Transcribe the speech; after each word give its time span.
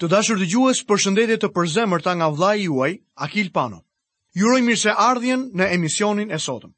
Të 0.00 0.08
dashur 0.10 0.38
të 0.40 0.46
gjues 0.48 0.78
për 0.88 1.00
shëndetje 1.04 1.36
të 1.42 1.48
përzemër 1.56 2.00
ta 2.04 2.12
nga 2.16 2.26
vlaj 2.32 2.56
juaj, 2.62 2.88
Akil 3.24 3.50
Pano. 3.56 3.82
Juroj 4.40 4.60
mirë 4.64 4.78
se 4.82 4.92
ardhjen 5.06 5.42
në 5.60 5.66
emisionin 5.76 6.30
e 6.32 6.38
sotëm. 6.40 6.70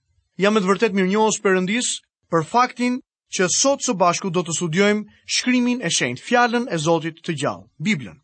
Jam 0.42 0.58
e 0.58 0.62
të 0.62 0.66
vërtet 0.70 0.94
mirë 0.98 1.10
njohës 1.12 1.36
përëndis 1.44 1.90
për 2.34 2.42
faktin 2.54 2.96
që 3.36 3.46
sot 3.58 3.84
së 3.86 3.92
bashku 4.00 4.32
do 4.34 4.42
të 4.42 4.56
studiojmë 4.56 5.20
shkrymin 5.36 5.84
e 5.86 5.90
shenjt, 5.98 6.18
fjallën 6.26 6.66
e 6.66 6.78
Zotit 6.86 7.20
të 7.22 7.36
gjallë, 7.42 7.62
Biblën. 7.88 8.16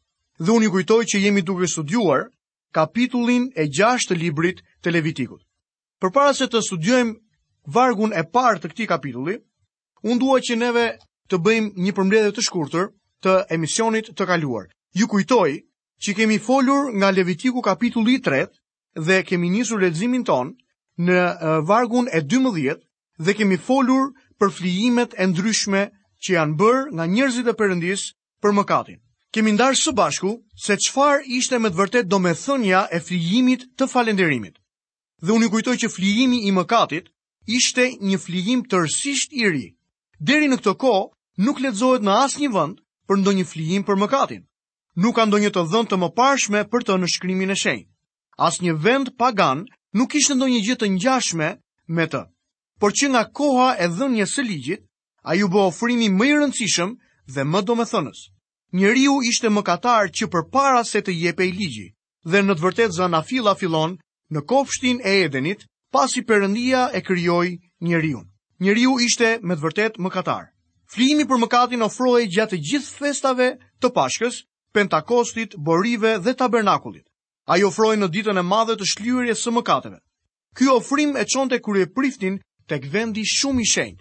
Dhe 0.43 0.51
unë 0.57 0.67
i 0.67 0.73
kujtoj 0.75 1.01
që 1.12 1.21
jemi 1.27 1.45
duke 1.46 1.69
studiuar 1.71 2.25
kapitullin 2.75 3.46
e 3.55 3.69
6 3.83 4.09
të 4.11 4.17
librit 4.19 4.65
të 4.83 4.91
Levitikut. 4.96 5.45
Për 6.03 6.11
para 6.19 6.33
se 6.41 6.49
të 6.51 6.65
studiojmë 6.71 7.15
vargun 7.79 8.11
e 8.11 8.25
parë 8.35 8.59
të 8.65 8.73
këti 8.75 8.89
kapitulli, 8.91 9.39
unë 10.03 10.19
duaj 10.25 10.41
që 10.51 10.59
neve 10.65 10.89
të 11.30 11.39
bëjmë 11.46 11.87
një 11.87 11.95
përmledhe 12.01 12.35
të 12.35 12.45
shkurtër 12.49 12.91
të 13.23 13.39
emisionit 13.57 14.11
të 14.19 14.27
kaluar. 14.35 14.67
Ju 14.96 15.07
kujtoj 15.09 15.52
që 16.04 16.14
kemi 16.16 16.39
folur 16.41 16.93
nga 16.96 17.11
Levitiku 17.11 17.61
kapitulli 17.64 18.21
3 18.25 18.46
dhe 19.07 19.22
kemi 19.29 19.49
njësur 19.53 19.80
redzimin 19.85 20.25
ton 20.25 20.54
në 20.99 21.18
vargun 21.68 22.08
e 22.13 22.21
12 22.35 22.76
dhe 23.25 23.35
kemi 23.36 23.57
folur 23.66 24.13
për 24.40 24.49
flijimet 24.57 25.14
e 25.21 25.27
ndryshme 25.27 25.82
që 26.25 26.35
janë 26.36 26.57
bërë 26.61 26.86
nga 26.94 27.04
njërzit 27.07 27.46
e 27.50 27.54
përëndis 27.61 28.03
për 28.43 28.57
mëkatin. 28.58 28.99
Kemi 29.35 29.53
ndarë 29.53 29.77
së 29.77 29.93
bashku 29.93 30.30
se 30.64 30.79
qfar 30.86 31.21
ishte 31.36 31.58
me 31.61 31.68
të 31.71 31.79
vërtet 31.82 32.08
do 32.08 32.19
me 32.19 32.33
thënja 32.33 32.86
e 32.97 33.00
flijimit 33.08 33.66
të 33.78 33.89
falenderimit. 33.92 34.56
Dhe 35.22 35.34
unë 35.36 35.47
i 35.47 35.50
kujtoj 35.52 35.77
që 35.83 35.91
flijimi 35.97 36.41
i 36.48 36.55
mëkatit 36.56 37.11
ishte 37.58 37.91
një 38.08 38.19
flijim 38.25 38.64
të 38.64 38.80
rësisht 38.86 39.36
i 39.36 39.48
ri. 39.52 39.66
Deri 40.30 40.48
në 40.48 40.62
këto 40.62 40.75
ko, 40.80 40.94
nuk 41.44 41.61
letzojt 41.61 42.02
në 42.02 42.14
asë 42.25 42.41
një 42.42 42.52
vënd 42.56 42.80
për 43.08 43.16
ndo 43.20 43.30
një 43.39 43.44
flijim 43.52 43.84
për 43.89 44.00
mëkatin 44.05 44.47
nuk 44.98 45.14
ka 45.20 45.25
ndonjë 45.30 45.50
të 45.55 45.62
dhënë 45.70 45.88
të 45.92 45.97
mëparshme 46.02 46.61
për 46.72 46.84
të 46.88 46.94
në 47.00 47.08
shkrimin 47.14 47.52
e 47.55 47.56
shenjë. 47.62 47.84
Asnjë 48.47 48.72
vend 48.86 49.12
pagan 49.20 49.60
nuk 49.98 50.10
kishte 50.14 50.34
ndonjë 50.34 50.62
gjë 50.66 50.77
të 50.80 50.88
ngjashme 50.96 51.48
me 51.98 52.06
të. 52.10 52.22
Por 52.82 52.94
që 52.98 53.10
nga 53.12 53.22
koha 53.38 53.68
e 53.78 53.86
dhënjes 53.94 54.32
së 54.36 54.44
ligjit, 54.48 54.82
ai 55.30 55.38
u 55.42 55.48
bë 55.52 55.60
ofrimi 55.68 56.08
më 56.18 56.27
i 56.30 56.34
rëndësishëm 56.40 56.90
dhe 57.34 57.42
më 57.46 57.60
domethënës. 57.68 58.18
Njeriu 58.78 59.14
ishte 59.30 59.48
më 59.55 59.62
katar 59.68 60.10
që 60.16 60.24
për 60.32 60.42
para 60.55 60.82
se 60.90 61.00
të 61.02 61.14
jepe 61.22 61.46
i 61.46 61.52
ligji, 61.55 61.88
dhe 62.30 62.42
në 62.42 62.58
të 62.58 62.62
vërtet 62.66 62.94
zana 62.98 63.22
fila 63.28 63.55
filon 63.58 63.94
në 64.34 64.40
kopshtin 64.50 64.98
e 65.06 65.14
edenit, 65.28 65.62
pas 65.94 66.10
i 66.18 66.22
përëndia 66.28 66.83
e 66.92 67.00
kryoj 67.06 67.48
njeriu. 67.86 68.20
Njeriu 68.62 68.98
ishte 69.06 69.30
më 69.46 69.55
të 69.56 69.62
vërtet 69.64 69.98
më 70.02 70.10
katar. 70.16 70.50
Flimi 70.92 71.24
për 71.30 71.38
mëkatin 71.44 71.84
ofrohej 71.86 72.27
gjatë 72.34 72.58
gjithë 72.66 72.94
festave 73.00 73.46
të 73.80 73.92
pashkës, 73.96 74.42
Pentakostit, 74.72 75.55
Borive 75.56 76.19
dhe 76.19 76.34
Tabernakullit. 76.36 77.06
A 77.48 77.56
i 77.56 77.64
ofrojnë 77.64 78.05
në 78.05 78.08
ditën 78.14 78.36
e 78.36 78.44
madhe 78.47 78.74
të 78.77 78.88
shlyurje 78.92 79.34
së 79.42 79.52
mëkateve. 79.56 79.98
Kjo 80.58 80.74
ofrim 80.80 81.14
e 81.16 81.24
qonte 81.34 81.58
kërë 81.69 81.84
e 81.84 81.88
priftin 81.98 82.36
të 82.69 82.78
këvendi 82.84 83.24
shumë 83.30 83.62
i 83.64 83.69
shenjë. 83.72 83.98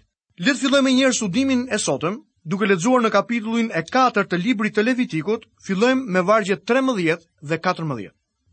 Letë 0.48 0.60
filloj 0.62 0.82
me 0.86 0.92
njerë 0.96 1.14
studimin 1.18 1.62
e 1.72 1.78
sotëm, 1.84 2.18
duke 2.52 2.68
ledzuar 2.68 3.00
në 3.06 3.10
kapitullin 3.14 3.70
e 3.72 3.82
4 3.92 4.26
të 4.32 4.38
libri 4.42 4.70
të 4.76 4.84
Levitikut, 4.84 5.48
fillojmë 5.68 6.12
me 6.16 6.20
vargje 6.32 6.58
13 6.72 7.16
dhe 7.52 7.60
14. 7.68 8.12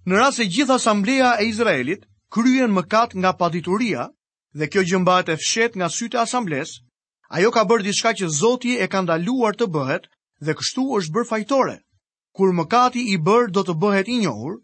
Në 0.09 0.19
rrasë 0.19 0.43
e 0.45 0.49
gjithë 0.55 0.75
asambleja 0.79 1.33
e 1.41 1.49
Izraelit, 1.51 2.05
kryen 2.37 2.71
mëkat 2.77 3.15
nga 3.19 3.33
padituria 3.43 4.07
dhe 4.61 4.69
kjo 4.71 4.81
gjëmbat 4.93 5.29
e 5.29 5.37
fshet 5.43 5.75
nga 5.81 5.89
syte 5.99 6.21
asambles, 6.23 6.77
ajo 7.35 7.51
ka 7.57 7.65
bërë 7.71 7.89
diska 7.89 8.13
që 8.21 8.27
Zoti 8.39 8.77
e 8.79 8.87
ka 8.87 9.01
ndaluar 9.03 9.55
të 9.59 9.67
bëhet 9.75 10.07
dhe 10.45 10.55
kështu 10.61 10.85
është 11.01 11.13
bërë 11.19 11.29
fajtore 11.33 11.75
kur 12.35 12.51
mëkati 12.55 13.01
i 13.13 13.17
bërë 13.23 13.53
do 13.55 13.61
të 13.63 13.73
bëhet 13.81 14.09
i 14.11 14.17
njohur, 14.25 14.57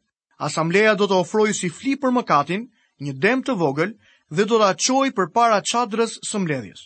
asambleja 0.48 0.94
do 1.00 1.08
të 1.08 1.20
ofrojë 1.24 1.54
si 1.62 1.70
fli 1.72 1.94
për 2.02 2.12
mëkatin, 2.18 2.66
një 3.06 3.14
dem 3.24 3.44
të 3.48 3.56
vogël 3.62 3.94
dhe 4.36 4.46
do 4.52 4.60
të 4.60 4.68
aqoj 4.74 5.12
për 5.20 5.30
para 5.38 5.62
qadrës 5.72 6.18
së 6.28 6.42
mbledhjes. 6.44 6.84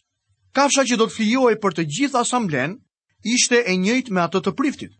Kafsha 0.55 0.85
që 0.87 0.97
do 1.01 1.07
të 1.09 1.15
fijoj 1.15 1.55
për 1.63 1.75
të 1.79 1.85
gjithë 1.95 2.21
asamblen, 2.21 2.77
ishte 3.27 3.63
e 3.65 3.73
njëjt 3.81 4.11
me 4.13 4.21
atë 4.27 4.43
të 4.45 4.53
priftit. 4.59 4.93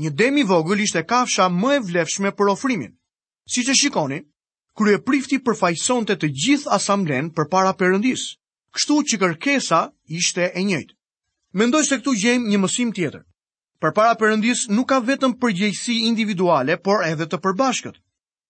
Një 0.00 0.10
demi 0.20 0.44
vogël 0.46 0.84
ishte 0.84 1.02
kafsha 1.08 1.48
më 1.62 1.72
e 1.76 1.80
vlefshme 1.88 2.30
për 2.38 2.52
ofrimin. 2.52 2.92
Si 3.50 3.64
që 3.66 3.74
shikoni, 3.80 4.20
e 4.90 5.00
prifti 5.04 5.36
përfajson 5.44 6.04
të 6.08 6.14
të 6.22 6.28
gjithë 6.44 6.70
asamblen 6.72 7.26
për 7.36 7.48
para 7.52 7.72
përëndis, 7.76 8.22
kështu 8.72 8.94
që 9.08 9.16
kërkesa 9.22 9.80
ishte 10.20 10.46
e 10.56 10.62
njëjt. 10.64 10.92
Mendoj 11.60 11.84
se 11.84 11.98
këtu 12.00 12.12
gjem 12.16 12.46
një 12.48 12.58
mësim 12.62 12.92
tjetër. 12.96 13.24
Për 13.84 13.92
para 13.96 14.14
përëndis 14.20 14.62
nuk 14.76 14.88
ka 14.92 14.96
vetëm 15.08 15.34
përgjegjësi 15.42 15.94
individuale, 16.08 16.74
por 16.88 17.00
edhe 17.04 17.24
të 17.28 17.38
përbashkët. 17.44 17.94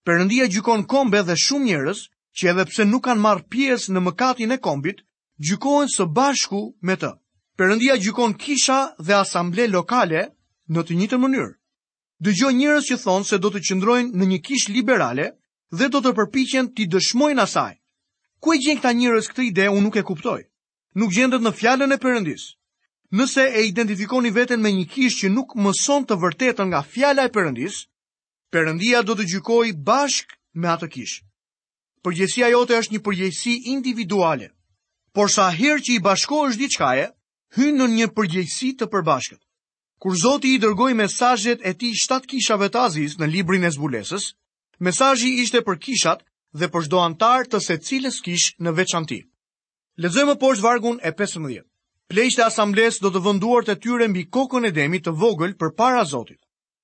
Përëndia 0.08 0.48
gjykon 0.54 0.80
kombe 0.94 1.20
dhe 1.28 1.36
shumë 1.42 1.68
njërës, 1.70 2.00
që 2.38 2.48
edhe 2.52 2.64
pse 2.70 2.86
nuk 2.92 3.04
kanë 3.06 3.22
marrë 3.26 3.46
pjesë 3.52 3.94
në 3.94 4.02
mëkatin 4.08 4.54
e 4.56 4.58
kombit, 4.64 5.04
gjykohen 5.48 5.86
së 5.94 6.06
bashku 6.16 6.62
me 6.88 6.96
të. 7.04 7.12
Përëndia 7.60 7.96
gjykon 8.02 8.34
kisha 8.42 8.80
dhe 9.06 9.14
asamble 9.22 9.68
lokale 9.76 10.24
në 10.74 10.84
të 10.88 10.98
njëtë 10.98 11.20
mënyrë. 11.26 11.50
Dëgjo 12.26 12.50
njërës 12.58 12.90
që 12.90 13.00
thonë 13.04 13.28
se 13.30 13.38
do 13.44 13.52
të 13.54 13.62
qëndrojnë 13.68 14.14
në 14.18 14.30
një 14.34 14.38
kish 14.48 14.66
liberale 14.74 15.30
dhe 15.78 15.86
do 15.94 16.00
të 16.00 16.10
të 16.10 16.72
i 16.82 16.86
dëshmojnë 16.96 17.42
asaj. 17.46 17.72
Ku 18.42 18.52
e 18.52 18.58
gjenë 18.64 18.80
këta 18.82 18.92
njërës 18.98 19.28
këtë 19.30 19.42
ide, 19.52 19.68
unë 19.78 19.82
nuk 19.86 19.96
e 19.96 20.02
kuptoj. 20.10 20.40
Nuk 20.98 21.12
gjendët 21.14 21.42
në 21.46 21.52
fjallën 21.60 21.92
e 21.92 21.96
përëndisë. 22.06 22.50
Nëse 23.18 23.42
e 23.42 23.60
identifikoni 23.66 24.30
veten 24.34 24.60
me 24.62 24.70
një 24.74 24.84
kishë 24.90 25.16
që 25.24 25.28
nuk 25.36 25.54
mëson 25.62 26.04
të 26.08 26.16
vërtetën 26.24 26.68
nga 26.70 26.80
fjala 26.92 27.24
e 27.26 27.30
Perëndis, 27.36 27.78
Perëndia 28.54 29.00
do 29.08 29.14
të 29.18 29.24
gjykoj 29.32 29.72
bashk 29.88 30.36
me 30.62 30.68
atë 30.74 30.88
kishë. 30.92 31.22
Përgjësia 32.06 32.50
jote 32.54 32.76
është 32.82 32.94
një 32.94 33.00
përgjësi 33.08 33.54
individuale, 33.74 34.48
por 35.16 35.28
sa 35.34 35.48
herë 35.56 35.82
që 35.86 35.92
i 35.94 35.98
bashko 36.06 36.38
është 36.50 36.60
diçkaje, 36.62 37.06
hyn 37.58 37.82
në 37.82 37.88
një 37.96 38.06
përgjësi 38.18 38.70
të 38.78 38.86
përbashkët. 38.94 39.42
Kur 40.00 40.14
Zoti 40.22 40.54
i 40.56 40.60
dërgoj 40.62 40.92
mesazhet 41.02 41.66
e 41.70 41.74
ti 41.80 41.90
7 42.04 42.26
kishave 42.32 42.70
të 42.72 42.82
aziz 42.86 43.18
në 43.20 43.26
librin 43.34 43.66
e 43.68 43.72
zbulesës, 43.74 44.30
mesajji 44.88 45.32
ishte 45.42 45.64
për 45.66 45.78
kishat 45.86 46.22
dhe 46.62 46.70
për 46.76 46.86
çdo 46.86 47.02
antar 47.10 47.44
të 47.50 47.58
se 47.66 47.74
cilës 47.90 48.22
kish 48.28 48.48
në 48.64 48.72
veçanti. 48.78 49.20
Lezëmë 50.06 50.38
poshtë 50.46 50.62
vargun 50.68 51.02
e 51.02 51.12
15. 51.22 51.60
Plejsh 52.10 52.40
të 52.40 52.48
asambles 52.50 52.96
do 52.98 53.12
të 53.14 53.20
vënduar 53.22 53.62
të 53.66 53.74
tyre 53.84 54.06
mbi 54.10 54.24
kokën 54.34 54.64
e 54.66 54.70
demi 54.74 54.98
të 54.98 55.12
vogël 55.20 55.52
për 55.60 55.70
para 55.78 56.00
Zotit. 56.10 56.40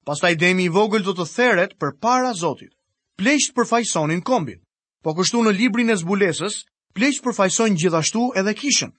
Pastaj 0.06 0.36
demi 0.38 0.68
i 0.68 0.70
vogël 0.76 1.02
do 1.02 1.16
të 1.18 1.26
theret 1.32 1.72
për 1.82 1.96
para 1.98 2.30
Zotit. 2.42 2.70
Plejsh 3.18 3.48
të 3.50 3.56
përfajsonin 3.58 4.22
kombin. 4.28 4.60
Po 5.02 5.16
kështu 5.18 5.42
në 5.42 5.56
librin 5.58 5.90
e 5.90 5.98
zbulesës, 5.98 6.60
plejsh 6.94 7.18
përfajsonin 7.26 7.74
gjithashtu 7.82 8.22
edhe 8.38 8.54
kishën. 8.60 8.94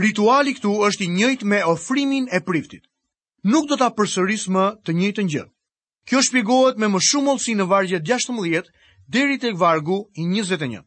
Rituali 0.00 0.56
këtu 0.56 0.72
është 0.88 1.04
i 1.04 1.12
njëjt 1.18 1.44
me 1.52 1.60
ofrimin 1.74 2.32
e 2.32 2.40
priftit. 2.40 2.88
Nuk 3.52 3.68
do 3.68 3.76
ta 3.76 3.92
apërsëris 3.92 4.48
më 4.56 4.64
të 4.86 4.96
njëjtën 5.02 5.28
gjë. 5.34 5.44
Kjo 6.08 6.24
shpjegohet 6.24 6.80
me 6.80 6.88
më 6.96 7.04
shumë 7.10 7.28
mollësi 7.34 7.58
në 7.60 7.68
vargjet 7.74 8.08
16 8.12 8.72
deri 9.12 9.36
tek 9.44 9.60
vargu 9.60 10.06
i 10.16 10.24
21. 10.24 10.80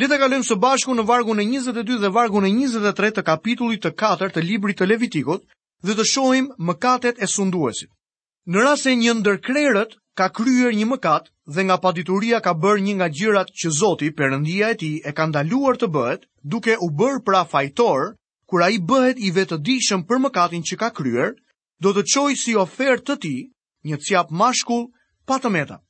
Le 0.00 0.04
të 0.12 0.16
kalojmë 0.20 0.44
së 0.46 0.56
bashku 0.62 0.92
në 0.96 1.04
vargun 1.08 1.38
e 1.40 1.44
22 1.48 1.94
dhe 2.02 2.08
vargun 2.14 2.44
e 2.44 2.48
23 2.54 3.14
të 3.18 3.22
kapitullit 3.24 3.80
të 3.86 3.92
4 4.02 4.26
të 4.34 4.42
librit 4.46 4.76
të 4.80 4.88
Levitikut 4.90 5.44
dhe 5.88 5.94
të 6.00 6.04
shohim 6.10 6.50
mëkatet 6.70 7.22
e 7.24 7.28
sunduesit. 7.34 7.88
Në 8.52 8.64
rast 8.66 8.84
se 8.88 8.92
një 9.02 9.14
ndër 9.22 9.38
krerët 9.46 9.94
ka 10.20 10.26
kryer 10.36 10.76
një 10.80 10.84
mëkat 10.90 11.30
dhe 11.56 11.64
nga 11.68 11.78
padituria 11.86 12.42
ka 12.44 12.52
bërë 12.64 12.84
një 12.88 12.96
nga 12.98 13.08
gjërat 13.16 13.54
që 13.62 13.72
Zoti, 13.78 14.10
Perëndia 14.18 14.68
e 14.74 14.78
tij, 14.82 14.94
e 15.00 15.10
ka 15.16 15.24
ndaluar 15.30 15.80
të 15.80 15.88
bëhet, 15.94 16.28
duke 16.52 16.76
u 16.84 16.90
bërë 17.00 17.24
pra 17.24 17.40
fajtor, 17.54 18.04
kur 18.48 18.66
ai 18.68 18.76
bëhet 18.88 19.16
i 19.16 19.32
vetëdijshëm 19.38 20.04
për 20.08 20.20
mëkatin 20.26 20.60
që 20.68 20.76
ka 20.84 20.92
kryer, 20.98 21.32
do 21.80 21.94
të 21.96 22.04
çojë 22.12 22.36
si 22.42 22.52
ofertë 22.66 23.06
të 23.06 23.18
tij 23.24 23.40
një 23.88 24.02
cjap 24.04 24.28
mashkull 24.28 24.90
pa 25.24 25.40
tëmeta. 25.40 25.80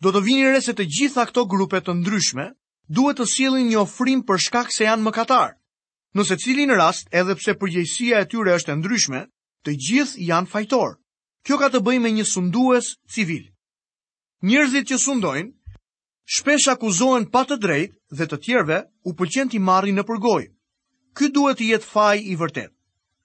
Do 0.00 0.08
të 0.08 0.24
vinin 0.24 0.48
rreth 0.54 0.70
se 0.70 0.74
të 0.80 0.88
gjitha 0.96 1.28
këto 1.28 1.44
grupe 1.52 1.84
të 1.84 2.00
ndryshme, 2.00 2.48
duhet 2.90 3.18
të 3.20 3.26
sjellin 3.30 3.68
një 3.70 3.78
ofrim 3.82 4.22
për 4.26 4.40
shkak 4.46 4.72
se 4.74 4.84
janë 4.86 5.02
mëkatar. 5.06 5.54
Nëse 6.18 6.36
cilin 6.36 6.74
rast, 6.76 7.08
edhe 7.12 7.34
pse 7.38 7.54
përgjegjësia 7.56 8.20
e 8.24 8.28
tyre 8.28 8.54
është 8.58 8.72
e 8.72 8.76
ndryshme, 8.80 9.20
të 9.64 9.76
gjithë 9.86 10.22
janë 10.28 10.50
fajtor. 10.52 10.98
Kjo 11.46 11.56
ka 11.58 11.68
të 11.72 11.80
bëjë 11.86 12.00
me 12.04 12.10
një 12.12 12.26
sundues 12.28 12.92
civil. 13.14 13.44
Njerëzit 14.42 14.88
që 14.90 14.98
sundojnë 14.98 15.50
shpesh 16.36 16.68
akuzohen 16.70 17.26
pa 17.32 17.42
të 17.48 17.56
drejtë 17.62 18.18
dhe 18.18 18.28
të 18.30 18.36
tjerëve 18.44 18.78
u 19.08 19.14
pëlqen 19.18 19.50
t'i 19.50 19.58
marrin 19.62 19.96
në 19.98 20.04
përgoj. 20.10 20.42
Ky 21.18 21.28
duhet 21.34 21.58
të 21.58 21.68
jetë 21.72 21.86
faj 21.92 22.18
i 22.20 22.36
vërtet. 22.40 22.70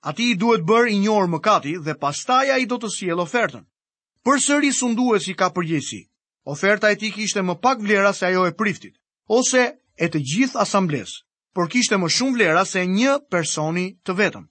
Ati 0.08 0.30
i 0.32 0.38
duhet 0.40 0.66
bërë 0.70 0.94
i 0.96 1.00
njërë 1.06 1.32
më 1.34 1.40
kati 1.46 1.74
dhe 1.86 1.98
pastaja 2.00 2.58
i 2.62 2.66
do 2.66 2.78
të 2.80 2.90
siel 2.96 3.20
ofertën. 3.22 3.66
Për 4.26 4.38
sëri 4.44 4.72
sundu 4.76 5.12
e 5.16 5.20
si 5.20 5.34
ka 5.38 5.50
përgjesi, 5.56 6.06
oferta 6.46 6.92
e 6.94 6.98
ti 7.02 7.12
kishte 7.16 7.42
më 7.44 7.58
pak 7.62 7.82
vlera 7.84 8.14
se 8.14 8.26
ajo 8.30 8.46
e 8.48 8.54
priftit 8.54 8.97
ose 9.28 9.64
e 10.00 10.08
të 10.08 10.20
gjithë 10.32 10.60
asambles, 10.64 11.18
por 11.56 11.70
kishte 11.74 11.98
më 12.00 12.10
shumë 12.18 12.36
vlera 12.38 12.64
se 12.70 12.84
një 12.88 13.18
personi 13.34 13.88
të 14.08 14.16
vetëm. 14.20 14.46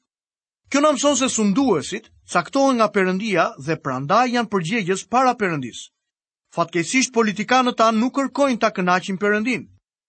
Kjo 0.70 0.80
në 0.82 0.90
mëson 0.96 1.16
se 1.20 1.28
sunduesit, 1.30 2.08
caktohen 2.32 2.76
nga 2.80 2.88
përëndia 2.90 3.44
dhe 3.66 3.76
pranda 3.78 4.24
janë 4.26 4.50
përgjegjes 4.50 5.04
para 5.06 5.34
përëndis. 5.38 5.84
Fatkesisht 6.54 7.14
politikanët 7.14 7.78
ta 7.78 7.90
nuk 7.94 8.16
kërkojnë 8.18 8.58
ta 8.60 8.72
kënachin 8.74 9.20
përëndin, 9.22 9.66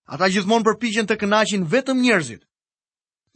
ata 0.10 0.30
gjithmonë 0.34 0.66
përpijen 0.68 1.08
të 1.10 1.20
kënachin 1.22 1.68
vetëm 1.70 2.02
njerëzit. 2.02 2.44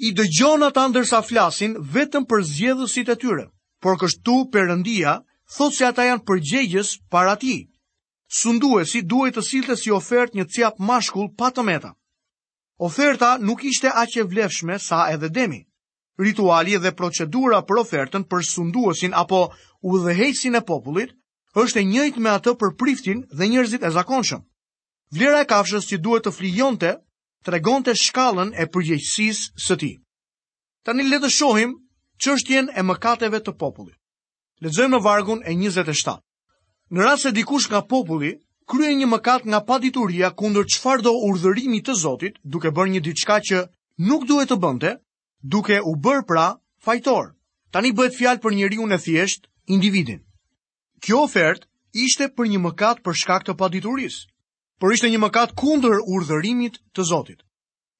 I 0.01 0.13
dëgjonat 0.17 0.73
ta 0.73 0.87
ndërsa 0.89 1.21
flasin 1.21 1.77
vetëm 1.93 2.25
për 2.25 2.41
zjedhësit 2.55 3.11
e 3.13 3.17
tyre, 3.23 3.45
por 3.81 3.99
kështu 4.01 4.41
përëndia 4.53 5.19
thot 5.55 5.75
se 5.77 5.85
ata 5.85 6.09
janë 6.09 6.25
përgjegjes 6.25 6.97
para 7.11 7.37
ti. 7.37 7.59
Sunduesi 8.31 8.91
si 9.01 9.01
duhet 9.09 9.35
të 9.35 9.41
silte 9.43 9.75
si 9.79 9.91
ofert 9.91 10.35
një 10.39 10.45
cjap 10.55 10.77
mashkull 10.89 11.27
pa 11.39 11.49
të 11.55 11.65
meta. 11.69 11.89
Oferta 12.87 13.33
nuk 13.47 13.63
ishte 13.69 13.91
aq 14.01 14.15
e 14.17 14.23
vlefshme 14.31 14.77
sa 14.85 15.01
edhe 15.15 15.27
demi. 15.37 15.59
Rituali 16.21 16.77
dhe 16.85 16.93
procedura 17.01 17.59
për 17.71 17.79
ofertën 17.81 18.23
për 18.31 18.45
sunduesin 18.51 19.13
apo 19.23 19.41
udhëheqësin 19.91 20.55
e 20.55 20.63
popullit 20.69 21.11
është 21.63 21.81
e 21.81 21.85
njëjtë 21.91 22.23
me 22.23 22.31
atë 22.37 22.55
për 22.63 22.71
priftin 22.83 23.25
dhe 23.41 23.49
njerëzit 23.51 23.83
e 23.83 23.91
zakonshëm. 23.97 24.45
Vlera 25.17 25.43
e 25.43 25.49
kafshës 25.51 25.89
që 25.91 25.99
duhet 26.07 26.25
të 26.29 26.35
flijonte 26.37 26.93
tregonte 27.49 27.95
shkallën 28.05 28.55
e 28.63 28.69
përgjegjësisë 28.73 29.63
së 29.67 29.79
tij. 29.83 29.93
Tani 30.87 31.03
le 31.11 31.19
të 31.25 31.29
shohim 31.39 31.75
çështjen 32.23 32.71
e 32.79 32.81
mëkateve 32.91 33.43
të 33.43 33.57
popullit. 33.59 33.99
Lexojmë 34.63 34.95
në 34.97 35.03
vargun 35.09 35.41
e 35.43 35.51
27. 35.59 36.21
Në 36.95 37.01
rrasë 37.05 37.29
e 37.31 37.35
dikush 37.37 37.69
nga 37.71 37.79
populli, 37.91 38.29
krye 38.71 38.89
një 39.01 39.07
mëkat 39.11 39.45
nga 39.47 39.59
padituria 39.67 40.29
kundër 40.39 40.65
qëfar 40.73 41.03
do 41.05 41.13
urdhërimi 41.27 41.77
të 41.87 41.93
Zotit 41.99 42.39
duke 42.55 42.71
bërë 42.79 42.91
një 42.93 43.01
diçka 43.05 43.37
që 43.49 43.61
nuk 44.09 44.25
duhet 44.31 44.49
të 44.51 44.57
bënte, 44.65 44.91
duke 45.53 45.77
u 45.79 45.93
bërë 46.07 46.25
pra 46.31 46.47
fajtor. 46.87 47.29
Tani 47.71 47.93
bëhet 47.99 48.17
fjal 48.17 48.41
për 48.43 48.57
njëri 48.59 48.81
unë 48.85 48.97
e 48.99 49.03
thjesht 49.05 49.47
individin. 49.75 50.19
Kjo 50.99 51.21
ofert 51.29 51.63
ishte 52.03 52.27
për 52.35 52.51
një 52.51 52.59
mëkat 52.65 52.99
për 53.05 53.15
shkak 53.23 53.47
të 53.47 53.55
padituris, 53.61 54.17
për 54.83 54.97
ishte 54.99 55.07
një 55.13 55.23
mëkat 55.23 55.55
kundër 55.63 56.03
urdhërimit 56.15 56.81
të 56.91 57.07
Zotit. 57.13 57.39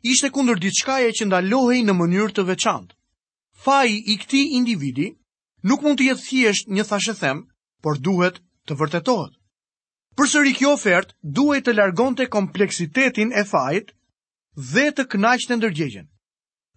Ishte 0.03 0.33
kundër 0.35 0.59
diçka 0.65 0.99
e 1.07 1.15
që 1.15 1.31
ndalohej 1.31 1.79
në 1.87 1.95
mënyrë 2.01 2.35
të 2.35 2.43
veçantë. 2.51 2.95
Faji 3.67 3.97
i 4.13 4.19
këti 4.23 4.43
individi 4.59 5.07
nuk 5.63 5.79
mund 5.87 5.95
të 6.03 6.11
jetë 6.11 6.25
thjesht 6.27 6.67
një 6.75 6.83
thashe 6.91 7.21
por 7.85 7.97
duhet 7.97 8.43
të 8.67 8.75
vërtetohet. 8.79 9.37
Për 10.17 10.27
sëri 10.31 10.51
kjo 10.57 10.73
ofert, 10.77 11.13
duhet 11.37 11.65
të 11.69 11.73
largonte 11.77 12.25
kompleksitetin 12.33 13.31
e 13.31 13.43
fajt 13.47 13.93
dhe 14.73 14.87
të 14.91 15.05
knaqë 15.13 15.47
të 15.51 15.57
ndërgjegjen. 15.61 16.07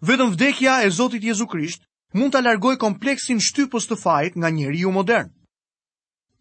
Vedëm 0.06 0.30
vdekja 0.36 0.78
e 0.86 0.90
Zotit 0.94 1.24
Jezu 1.26 1.46
Krisht 1.50 1.82
mund 2.14 2.34
të 2.36 2.44
largoj 2.46 2.76
kompleksin 2.84 3.42
shtypës 3.42 3.88
të 3.90 3.98
fajt 4.04 4.36
nga 4.38 4.50
njeri 4.54 4.84
ju 4.84 4.92
modern. 4.94 5.30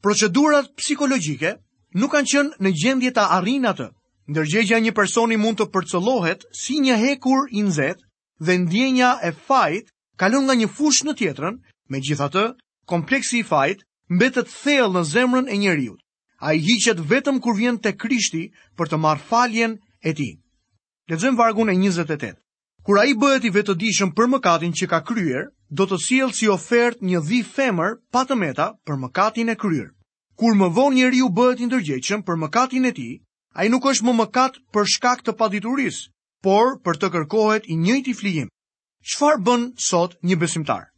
Procedurat 0.05 0.69
psikologjike 0.77 1.55
nuk 1.95 2.11
kanë 2.13 2.29
qënë 2.33 2.61
në 2.61 2.73
gjendje 2.83 3.11
të 3.15 3.25
arinatë, 3.39 3.87
ndërgjegja 4.33 4.79
një 4.85 4.93
personi 4.95 5.37
mund 5.39 5.59
të 5.59 5.69
përcëlohet 5.73 6.45
si 6.59 6.77
një 6.83 6.99
hekur 7.03 7.49
i 7.51 7.63
nëzet 7.67 8.03
dhe 8.43 8.57
ndjenja 8.65 9.15
e 9.27 9.31
fajt 9.47 9.89
kalon 10.19 10.45
nga 10.47 10.53
një 10.55 10.67
fush 10.75 11.01
në 11.03 11.17
tjetërën, 11.19 11.57
me 11.89 11.99
gjitha 12.05 12.29
të, 12.35 12.45
kompleksi 12.91 13.39
i 13.41 13.47
fajt 13.49 13.83
mbetet 14.13 14.49
thell 14.63 14.93
në 14.93 15.01
zemrën 15.09 15.47
e 15.49 15.57
njeriu. 15.57 15.95
A 16.43 16.53
i 16.53 16.59
hiqet 16.61 16.99
vetëm 17.09 17.39
kur 17.41 17.55
vjen 17.57 17.77
të 17.79 17.93
krishti 17.97 18.43
për 18.77 18.91
të 18.91 18.97
marr 18.99 19.21
faljen 19.29 19.77
e 20.03 20.11
ti. 20.13 20.29
Lezëm 21.09 21.37
vargun 21.39 21.69
e 21.71 21.75
28. 21.79 22.33
Kur 22.83 22.99
a 22.99 23.05
i 23.07 23.13
bëhet 23.15 23.45
i 23.47 23.53
vetëdijshëm 23.55 24.11
për 24.15 24.27
mëkatin 24.33 24.73
që 24.75 24.87
ka 24.91 24.99
kryer, 25.07 25.47
do 25.71 25.87
të 25.87 25.97
siel 26.05 26.33
si 26.35 26.49
ofert 26.51 26.99
një 27.01 27.21
dhi 27.23 27.39
femër 27.55 27.95
patëmeta 28.11 28.69
për 28.85 28.99
mëkatin 29.05 29.53
e 29.55 29.55
kryer. 29.55 29.89
Kur 30.35 30.55
më 30.59 30.67
vonë 30.75 30.95
njeri 30.99 31.21
u 31.23 31.31
bëhet 31.31 31.63
i 31.63 31.69
ndërgjeqëm 31.69 32.25
për 32.27 32.39
mëkatin 32.43 32.89
e 32.91 32.91
ti, 32.91 33.07
a 33.55 33.63
i 33.65 33.71
nuk 33.71 33.87
është 33.87 34.05
më 34.09 34.17
mëkat 34.19 34.59
për 34.73 34.89
shkak 34.95 35.23
të 35.23 35.37
padituris, 35.39 36.03
por 36.43 36.75
për 36.83 36.99
të 37.01 37.13
kërkohet 37.15 37.69
i 37.71 37.79
njëti 37.85 38.17
flijim. 38.19 38.49
Qfar 38.99 39.39
bën 39.47 39.69
sot 39.89 40.17
një 40.21 40.39
besimtar? 40.43 40.89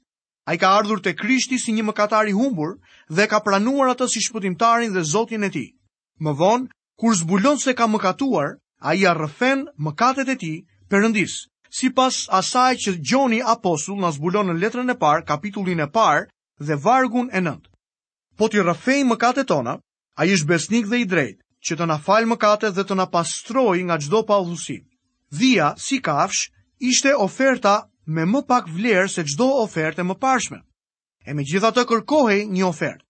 A 0.45 0.53
i 0.53 0.59
ka 0.61 0.69
ardhur 0.77 0.99
të 1.01 1.15
krishti 1.17 1.57
si 1.61 1.73
një 1.73 1.83
mëkatari 1.87 2.33
humbur 2.37 2.75
dhe 3.09 3.25
ka 3.29 3.39
pranuar 3.45 3.89
atë 3.95 4.07
si 4.13 4.21
shpëtimtarin 4.27 4.93
dhe 4.93 5.01
zotin 5.11 5.45
e 5.47 5.49
ti. 5.55 5.63
Më 6.21 6.35
vonë, 6.41 6.69
kur 7.01 7.15
zbulon 7.17 7.57
se 7.61 7.73
ka 7.73 7.87
mëkatuar, 7.89 8.51
a 8.81 8.93
i 8.93 9.05
arrëfen 9.09 9.65
mëkatet 9.87 10.29
e 10.29 10.35
ti 10.43 10.51
përëndis. 10.89 11.33
Si 11.75 11.89
pas 11.97 12.15
asaj 12.39 12.75
që 12.83 12.91
Gjoni 13.01 13.39
Apostull 13.53 13.97
në 14.05 14.11
zbulon 14.19 14.51
në 14.51 14.57
letrën 14.61 14.93
e 14.93 14.97
parë, 15.01 15.25
kapitullin 15.31 15.81
e 15.81 15.89
parë 15.97 16.27
dhe 16.67 16.77
vargun 16.85 17.31
e 17.33 17.41
nëndë. 17.41 17.71
Po 18.37 18.47
t'i 18.49 18.61
rëfej 18.61 19.01
mëkatet 19.09 19.49
tona, 19.49 19.73
a 20.15 20.25
i 20.29 20.35
është 20.37 20.47
besnik 20.53 20.85
dhe 20.91 21.01
i 21.03 21.09
drejtë, 21.15 21.41
që 21.65 21.75
të 21.79 21.85
na 21.89 21.97
falë 22.05 22.29
mëkatet 22.35 22.77
dhe 22.77 22.85
të 22.85 22.99
na 23.01 23.09
pastroj 23.17 23.81
nga 23.89 23.97
gjdo 23.97 24.21
pa 24.29 24.37
udhusi. 24.45 24.77
Dhia, 25.33 25.73
si 25.87 25.97
kafsh, 26.05 26.47
ishte 26.91 27.15
oferta 27.27 27.75
me 28.05 28.25
më 28.29 28.41
pak 28.47 28.67
vlerë 28.69 29.09
se 29.09 29.23
gjdo 29.25 29.47
ofertë 29.63 30.03
më 30.05 30.15
pashme. 30.21 30.59
E 31.25 31.33
me 31.33 31.43
gjitha 31.43 31.71
të 31.73 31.85
kërkohej 31.89 32.45
një 32.47 32.65
ofertë. 32.67 33.03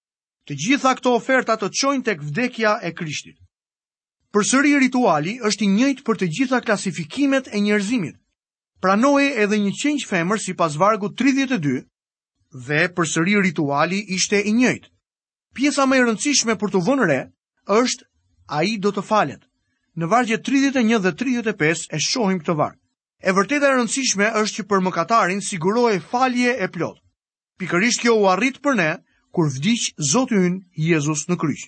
Të 0.48 0.54
gjitha 0.64 0.92
këto 0.96 1.16
oferta 1.18 1.56
të 1.58 1.70
qojnë 1.74 2.06
tek 2.06 2.22
vdekja 2.24 2.78
e 2.86 2.92
krishtit. 2.94 3.38
Për 4.32 4.44
sëri 4.50 4.76
rituali 4.80 5.38
është 5.42 5.64
i 5.66 5.72
njëjtë 5.78 6.06
për 6.08 6.18
të 6.20 6.28
gjitha 6.38 6.60
klasifikimet 6.62 7.50
e 7.54 7.60
njerëzimit. 7.66 8.16
Pranoj 8.84 9.26
edhe 9.44 9.58
një 9.58 9.72
qenq 9.82 10.06
femër 10.08 10.40
si 10.44 10.54
pas 10.54 10.76
vargu 10.78 11.10
32 11.10 11.82
dhe 12.68 12.82
për 12.96 13.06
sëri 13.12 13.40
rituali 13.42 14.04
ishte 14.16 14.40
i 14.42 14.54
njëjtë. 14.54 14.92
Pjesa 15.56 15.86
më 15.88 15.96
e 15.98 16.04
rëndësishme 16.06 16.56
për 16.60 16.72
të 16.76 16.84
vënëre 16.88 17.20
është 17.82 18.06
a 18.54 18.62
i 18.64 18.78
do 18.78 18.92
të 18.94 19.04
falet. 19.08 19.42
Në 19.96 20.08
vargje 20.12 20.38
31 20.44 21.00
dhe 21.04 21.12
35 21.12 21.88
e 21.92 22.00
shohim 22.00 22.40
këtë 22.44 22.54
vargë. 22.60 22.82
E 23.26 23.34
vërteta 23.34 23.72
e 23.72 23.78
rëndësishme 23.78 24.28
është 24.38 24.56
që 24.62 24.70
për 24.70 24.82
mëkatarin 24.86 25.40
sigurohej 25.46 25.96
falje 26.12 26.52
e 26.62 26.68
plot. 26.74 27.00
Pikërisht 27.58 28.04
kjo 28.04 28.12
u 28.22 28.28
arrit 28.30 28.60
për 28.62 28.76
ne 28.80 28.90
kur 29.34 29.50
vdiq 29.50 29.86
Zoti 30.12 30.38
ynë 30.38 30.84
Jezus 30.92 31.24
në 31.32 31.38
kryq. 31.42 31.62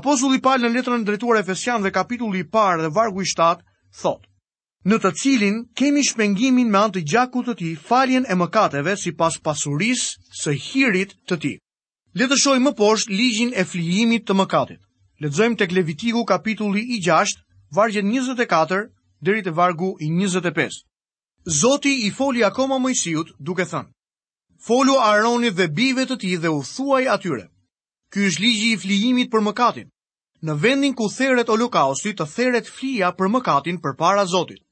Apostulli 0.00 0.40
Paul 0.44 0.60
në 0.62 0.70
letrën 0.74 1.00
e 1.00 1.06
drejtuar 1.08 1.40
Efesianëve 1.40 1.92
kapitulli 1.96 2.42
i 2.44 2.48
parë 2.58 2.82
dhe 2.84 2.90
vargu 2.98 3.24
i 3.24 3.30
7 3.30 3.64
thotë: 4.02 4.28
Në 4.92 4.96
të 5.06 5.12
cilin 5.22 5.56
kemi 5.80 6.04
shpengimin 6.04 6.68
me 6.74 6.82
anë 6.82 6.98
të 6.98 7.04
gjakut 7.14 7.48
të 7.48 7.54
tij, 7.62 7.72
faljen 7.88 8.28
e 8.28 8.34
mëkateve 8.36 8.94
sipas 9.06 9.40
pasurisë 9.40 10.20
së 10.42 10.56
hirit 10.66 11.16
të 11.28 11.40
tij. 11.46 11.56
Le 12.14 12.28
të 12.28 12.36
shohim 12.44 12.68
më 12.68 12.74
poshtë 12.82 13.16
ligjin 13.20 13.56
e 13.56 13.64
flijimit 13.72 14.28
të 14.28 14.36
mëkatit. 14.42 14.84
Lexojmë 15.24 15.58
tek 15.64 15.72
Levitiku 15.78 16.24
kapitulli 16.28 16.84
i 16.98 17.00
6, 17.08 17.34
vargjet 17.72 18.04
24 18.04 18.84
deri 19.22 19.42
te 19.42 19.50
vargu 19.50 19.96
i 20.00 20.06
25. 20.10 20.70
Zoti 21.60 22.06
i 22.06 22.10
foli 22.10 22.44
akoma 22.44 22.78
Mojsiut 22.78 23.30
duke 23.38 23.64
thënë: 23.64 23.90
Folu 24.66 24.96
Aronit 25.00 25.54
dhe 25.58 25.68
bijve 25.78 26.04
të 26.06 26.16
tij 26.20 26.36
dhe 26.40 26.50
u 26.50 26.60
thuaj 26.74 27.06
atyre: 27.14 27.46
Ky 28.12 28.18
është 28.28 28.42
ligji 28.42 28.68
i 28.72 28.80
flijimit 28.82 29.30
për 29.32 29.42
mëkatin. 29.48 29.88
Në 30.46 30.54
vendin 30.62 30.94
ku 30.94 31.08
theret 31.10 31.50
holokausti, 31.50 32.12
të 32.14 32.24
theret 32.34 32.66
flija 32.76 33.10
për 33.18 33.28
mëkatin 33.34 33.80
përpara 33.82 34.22
Zotit. 34.30 34.62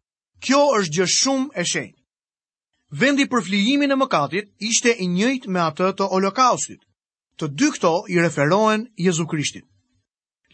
Kjo 0.44 0.60
është 0.78 0.92
gjë 0.96 1.06
shumë 1.20 1.48
e 1.58 1.62
shenjtë. 1.72 2.00
Vendi 3.02 3.24
për 3.28 3.42
flijimin 3.46 3.90
e 3.92 3.96
mëkatit 3.98 4.52
ishte 4.62 4.92
i 5.02 5.06
njëjtë 5.10 5.50
me 5.50 5.60
atë 5.66 5.90
të 5.98 6.06
holokaustit. 6.12 6.80
Të 7.38 7.46
dy 7.58 7.70
këto 7.74 7.92
i 8.14 8.20
referohen 8.22 8.86
Jezu 9.04 9.26
Krishtit. 9.26 9.66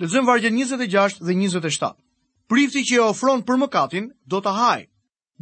Lexojmë 0.00 0.26
vargjet 0.30 0.52
26 0.56 1.20
dhe 1.26 1.34
27. 1.37 1.94
Prifti 2.50 2.82
që 2.84 2.96
e 2.96 3.02
ofron 3.06 3.42
për 3.46 3.61
mëkatin, 3.62 4.06
do 4.34 4.40
të 4.44 4.54
hajë. 4.58 4.87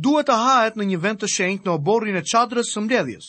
Duhet 0.07 0.29
të 0.29 0.35
hajët 0.45 0.77
në 0.81 0.85
një 0.91 0.99
vend 1.05 1.21
të 1.21 1.29
shenjt 1.35 1.67
në 1.67 1.73
oborin 1.79 2.17
e 2.17 2.23
qadrës 2.33 2.71
së 2.75 2.83
mbledhjes. 2.85 3.27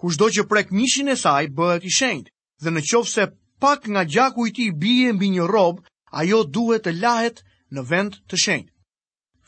Kushtë 0.00 0.22
do 0.22 0.28
që 0.36 0.46
prek 0.52 0.72
mishin 0.78 1.08
e 1.12 1.16
saj, 1.22 1.48
bëhet 1.58 1.86
i 1.86 1.92
shenjt, 1.98 2.30
dhe 2.62 2.70
në 2.72 2.82
qovë 2.90 3.10
se 3.12 3.26
pak 3.62 3.86
nga 3.90 4.04
gjaku 4.14 4.46
i 4.48 4.52
ti 4.56 4.66
bie 4.82 5.12
mbi 5.12 5.28
një 5.34 5.46
robë, 5.52 5.84
ajo 6.22 6.42
duhet 6.58 6.84
të 6.86 6.94
lahet 7.02 7.42
në 7.74 7.84
vend 7.90 8.18
të 8.30 8.40
shenjt. 8.44 8.70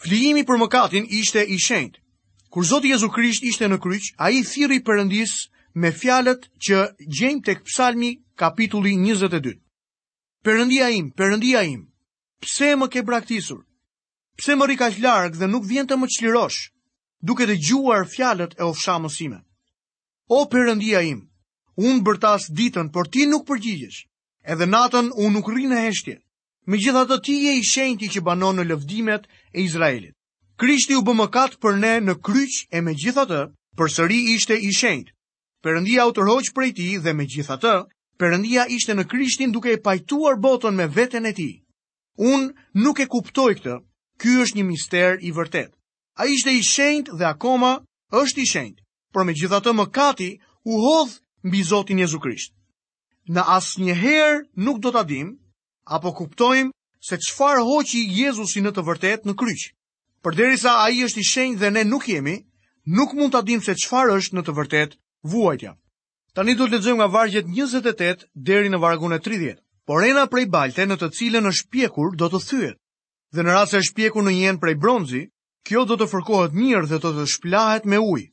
Flijimi 0.03 0.45
për 0.49 0.61
mëkatin 0.63 1.07
ishte 1.21 1.45
i 1.55 1.59
shenjt. 1.67 2.01
Kur 2.51 2.67
Zotë 2.67 2.91
Jezu 2.93 3.11
Krisht 3.15 3.45
ishte 3.47 3.67
në 3.71 3.79
kryq, 3.79 4.13
a 4.19 4.31
i 4.35 4.43
thiri 4.43 4.81
përëndis 4.89 5.35
me 5.79 5.93
fjalët 5.95 6.49
që 6.67 6.79
gjejmë 7.19 7.45
tek 7.47 7.63
këpsalmi 7.63 8.11
kapitulli 8.41 8.97
22. 8.99 9.55
Përëndia 10.45 10.91
im, 10.99 11.11
përëndia 11.15 11.63
im, 11.75 11.87
pse 12.41 12.77
më 12.77 12.89
ke 12.89 13.03
braktisur? 13.05 13.61
Pse 14.39 14.55
më 14.57 14.67
rikash 14.73 14.99
larg 15.05 15.37
dhe 15.37 15.49
nuk 15.49 15.65
vjen 15.69 15.87
të 15.87 15.97
më 16.01 16.07
çlirosh, 16.17 16.73
duke 17.21 17.47
dëgjuar 17.47 18.09
fjalët 18.09 18.57
e 18.59 18.65
ofshamësime? 18.65 19.39
O 20.33 20.47
Perëndia 20.49 21.03
im, 21.05 21.21
un 21.77 22.01
bërtas 22.05 22.49
ditën, 22.57 22.89
por 22.95 23.11
ti 23.13 23.27
nuk 23.29 23.45
përgjigjesh. 23.49 24.07
Edhe 24.51 24.65
natën 24.67 25.13
un 25.21 25.33
nuk 25.37 25.51
rri 25.53 25.69
në 25.69 25.81
heshtje. 25.87 26.17
Megjithatë 26.67 27.17
ti 27.25 27.35
je 27.45 27.53
i 27.61 27.65
shenjti 27.67 28.09
që 28.15 28.25
banon 28.25 28.57
në 28.57 28.65
lëvdimet 28.71 29.29
e 29.53 29.59
Izraelit. 29.63 30.15
Krishti 30.61 30.95
u 30.97 31.03
bë 31.05 31.15
mëkat 31.21 31.61
për 31.61 31.77
ne 31.83 31.93
në 32.07 32.15
kryq 32.25 32.55
e 32.73 32.81
megjithatë 32.85 33.41
përsëri 33.77 34.19
ishte 34.35 34.57
i 34.57 34.73
shenjtë. 34.77 35.13
Perëndia 35.65 36.07
u 36.09 36.13
tërhoq 36.17 36.53
prej 36.57 36.73
tij 36.73 37.01
dhe 37.05 37.13
megjithatë 37.17 37.75
Perëndia 38.21 38.67
ishte 38.69 38.93
në 38.95 39.07
Krishtin 39.09 39.53
duke 39.53 39.73
e 39.73 39.81
pajtuar 39.81 40.37
botën 40.41 40.75
me 40.77 40.87
veten 40.89 41.25
e 41.27 41.33
tij. 41.33 41.55
Unë 42.29 42.49
nuk 42.85 43.01
e 43.03 43.07
kuptoj 43.13 43.51
këtë, 43.61 43.75
ky 44.21 44.33
është 44.45 44.59
një 44.61 44.65
mister 44.71 45.19
i 45.23 45.31
vërtet. 45.37 45.71
A 46.21 46.27
ishte 46.35 46.51
i 46.57 46.63
shenjt 46.69 47.11
dhe 47.19 47.27
akoma 47.29 47.73
është 48.21 48.43
i 48.43 48.47
shenjt, 48.53 48.79
për 49.15 49.25
me 49.29 49.35
gjitha 49.41 49.61
të 49.65 49.73
më 49.81 49.87
kati 49.99 50.31
u 50.69 50.81
hodhë 50.85 51.21
mbi 51.49 51.63
Zotin 51.69 51.99
Jezu 52.03 52.19
Krisht. 52.25 52.55
Në 53.37 53.43
asë 53.57 53.83
një 53.87 53.95
herë 54.03 54.39
nuk 54.67 54.81
do 54.87 54.91
të 54.93 55.01
adim, 55.05 55.29
apo 55.99 56.13
kuptojmë 56.21 56.75
se 57.09 57.17
qëfar 57.25 57.63
hoqi 57.69 58.03
Jezusi 58.19 58.65
në 58.65 58.73
të 58.77 58.85
vërtet 58.91 59.25
në 59.31 59.35
kryqë. 59.43 59.71
Për 60.27 60.35
deri 60.41 60.59
sa 60.61 60.75
a 60.85 60.91
i 60.93 61.05
është 61.07 61.21
i 61.23 61.29
shenjë 61.33 61.59
dhe 61.63 61.71
ne 61.77 61.85
nuk 61.93 62.09
jemi, 62.13 62.37
nuk 62.99 63.15
mund 63.17 63.33
të 63.33 63.39
adim 63.45 63.63
se 63.69 63.73
qëfar 63.85 64.13
është 64.19 64.37
në 64.37 64.43
të 64.49 64.57
vërtet 64.59 64.99
vuajtja. 65.33 65.73
Tani 66.35 66.55
do 66.59 66.67
të 66.67 66.75
ledzojmë 66.77 66.99
nga 67.01 67.09
vargjet 67.17 67.47
28 67.63 68.27
deri 68.53 68.69
në 68.75 68.79
vargun 68.85 69.17
e 69.19 69.23
30 69.31 69.61
por 69.91 70.05
ena 70.07 70.23
prej 70.31 70.45
balte 70.55 70.85
në 70.87 70.95
të 71.01 71.07
cilën 71.19 71.49
është 71.51 71.67
pjekur 71.75 72.13
do 72.15 72.29
të 72.31 72.39
thyet. 72.47 72.77
Dhe 73.35 73.43
në 73.43 73.51
rrasë 73.57 73.79
e 73.83 73.93
pjekur 73.97 74.23
në 74.23 74.33
jenë 74.37 74.61
prej 74.63 74.77
bronzi, 74.79 75.23
kjo 75.67 75.81
do 75.89 75.97
të 75.99 76.07
fërkohet 76.13 76.53
mirë 76.55 76.87
dhe 76.93 76.99
do 77.03 77.11
të 77.17 77.25
shplahet 77.33 77.89
me 77.91 77.99
ujë. 77.99 78.29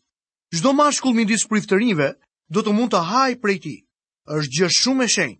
Shdo 0.54 0.74
mashkull 0.78 1.16
mi 1.18 1.26
disë 1.26 2.14
do 2.56 2.62
të 2.64 2.72
mund 2.78 2.92
të 2.94 3.02
haj 3.12 3.32
prej 3.42 3.58
ti. 3.66 3.76
është 4.38 4.54
gjë 4.58 4.70
shumë 4.78 5.04
e 5.04 5.08
shenjë, 5.08 5.40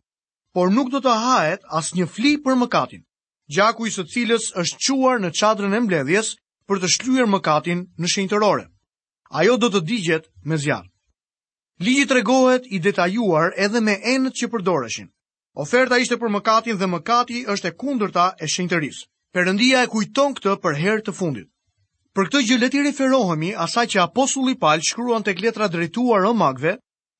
por 0.56 0.70
nuk 0.72 0.88
do 0.92 0.98
të 1.04 1.14
hajet 1.24 1.62
as 1.78 1.88
një 1.94 2.06
fli 2.10 2.32
për 2.44 2.56
mëkatin. 2.58 3.02
Gjaku 3.56 3.86
i 3.88 3.92
së 3.92 4.04
cilës 4.14 4.46
është 4.62 4.88
quar 4.94 5.18
në 5.22 5.30
qadrën 5.40 5.74
e 5.76 5.80
mbledhjes 5.84 6.28
për 6.68 6.78
të 6.82 6.88
shlyer 6.96 7.28
mëkatin 7.30 7.80
në 8.00 8.40
rore. 8.44 8.66
Ajo 9.40 9.58
do 9.58 9.68
të 9.70 9.80
digjet 9.90 10.24
me 10.48 10.58
zjarë. 10.58 10.90
Ligi 11.84 12.06
regohet 12.14 12.64
i 12.76 12.80
detajuar 12.80 13.54
edhe 13.58 13.80
me 13.82 13.96
enët 14.16 14.34
që 14.40 14.48
përdoreshin. 14.54 15.08
Oferta 15.62 15.98
ishte 16.02 16.16
për 16.22 16.30
mëkatin 16.34 16.78
dhe 16.80 16.88
mëkati 16.90 17.40
është 17.52 17.68
e 17.70 17.74
kundërta 17.84 18.24
e 18.40 18.48
shenjtërisë. 18.56 19.00
Perëndia 19.36 19.80
e 19.86 19.90
kujton 19.94 20.36
këtë 20.38 20.52
për 20.66 20.76
herë 20.82 21.04
të 21.08 21.14
fundit. 21.20 21.48
Për 22.16 22.28
këtë 22.28 22.42
gjë 22.50 22.58
le 22.64 22.68
të 22.76 22.82
referohemi 22.88 23.50
asaj 23.64 23.86
që 23.94 24.02
apostulli 24.04 24.54
Paul 24.66 24.84
shkruan 24.90 25.24
tek 25.26 25.40
letra 25.46 25.68
drejtuar 25.76 26.22
Romakëve 26.28 26.76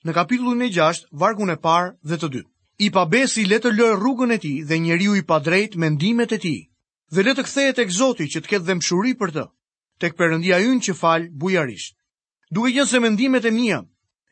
në 0.06 0.14
kapitullin 0.18 0.62
e 0.62 0.68
6, 0.76 1.08
vargun 1.22 1.50
e 1.50 1.56
parë 1.66 1.90
dhe 2.12 2.18
të 2.22 2.30
dytë. 2.36 2.48
I 2.86 2.90
pabesi 2.98 3.44
le 3.50 3.58
të 3.64 3.72
lërë 3.78 3.96
rrugën 3.98 4.32
e 4.32 4.38
tij 4.44 4.58
dhe 4.68 4.78
njeriu 4.84 5.16
i 5.18 5.24
padrejt 5.32 5.74
mendimet 5.84 6.32
e 6.32 6.38
tij. 6.44 6.60
Dhe 7.14 7.22
le 7.26 7.34
të 7.34 7.42
kthehet 7.48 7.76
tek 7.82 7.90
Zoti 7.98 8.28
që 8.34 8.42
të 8.44 8.50
ketë 8.52 8.66
dëmshuri 8.70 9.16
për 9.20 9.34
të, 9.34 9.44
tek 10.02 10.14
Perëndia 10.20 10.60
ynë 10.70 10.84
që 10.86 10.94
fal 11.02 11.26
bujarisht. 11.42 11.96
Duke 12.54 12.70
qenë 12.76 12.86
se 12.94 13.02
mendimet 13.08 13.44
e 13.44 13.50
mia 13.58 13.80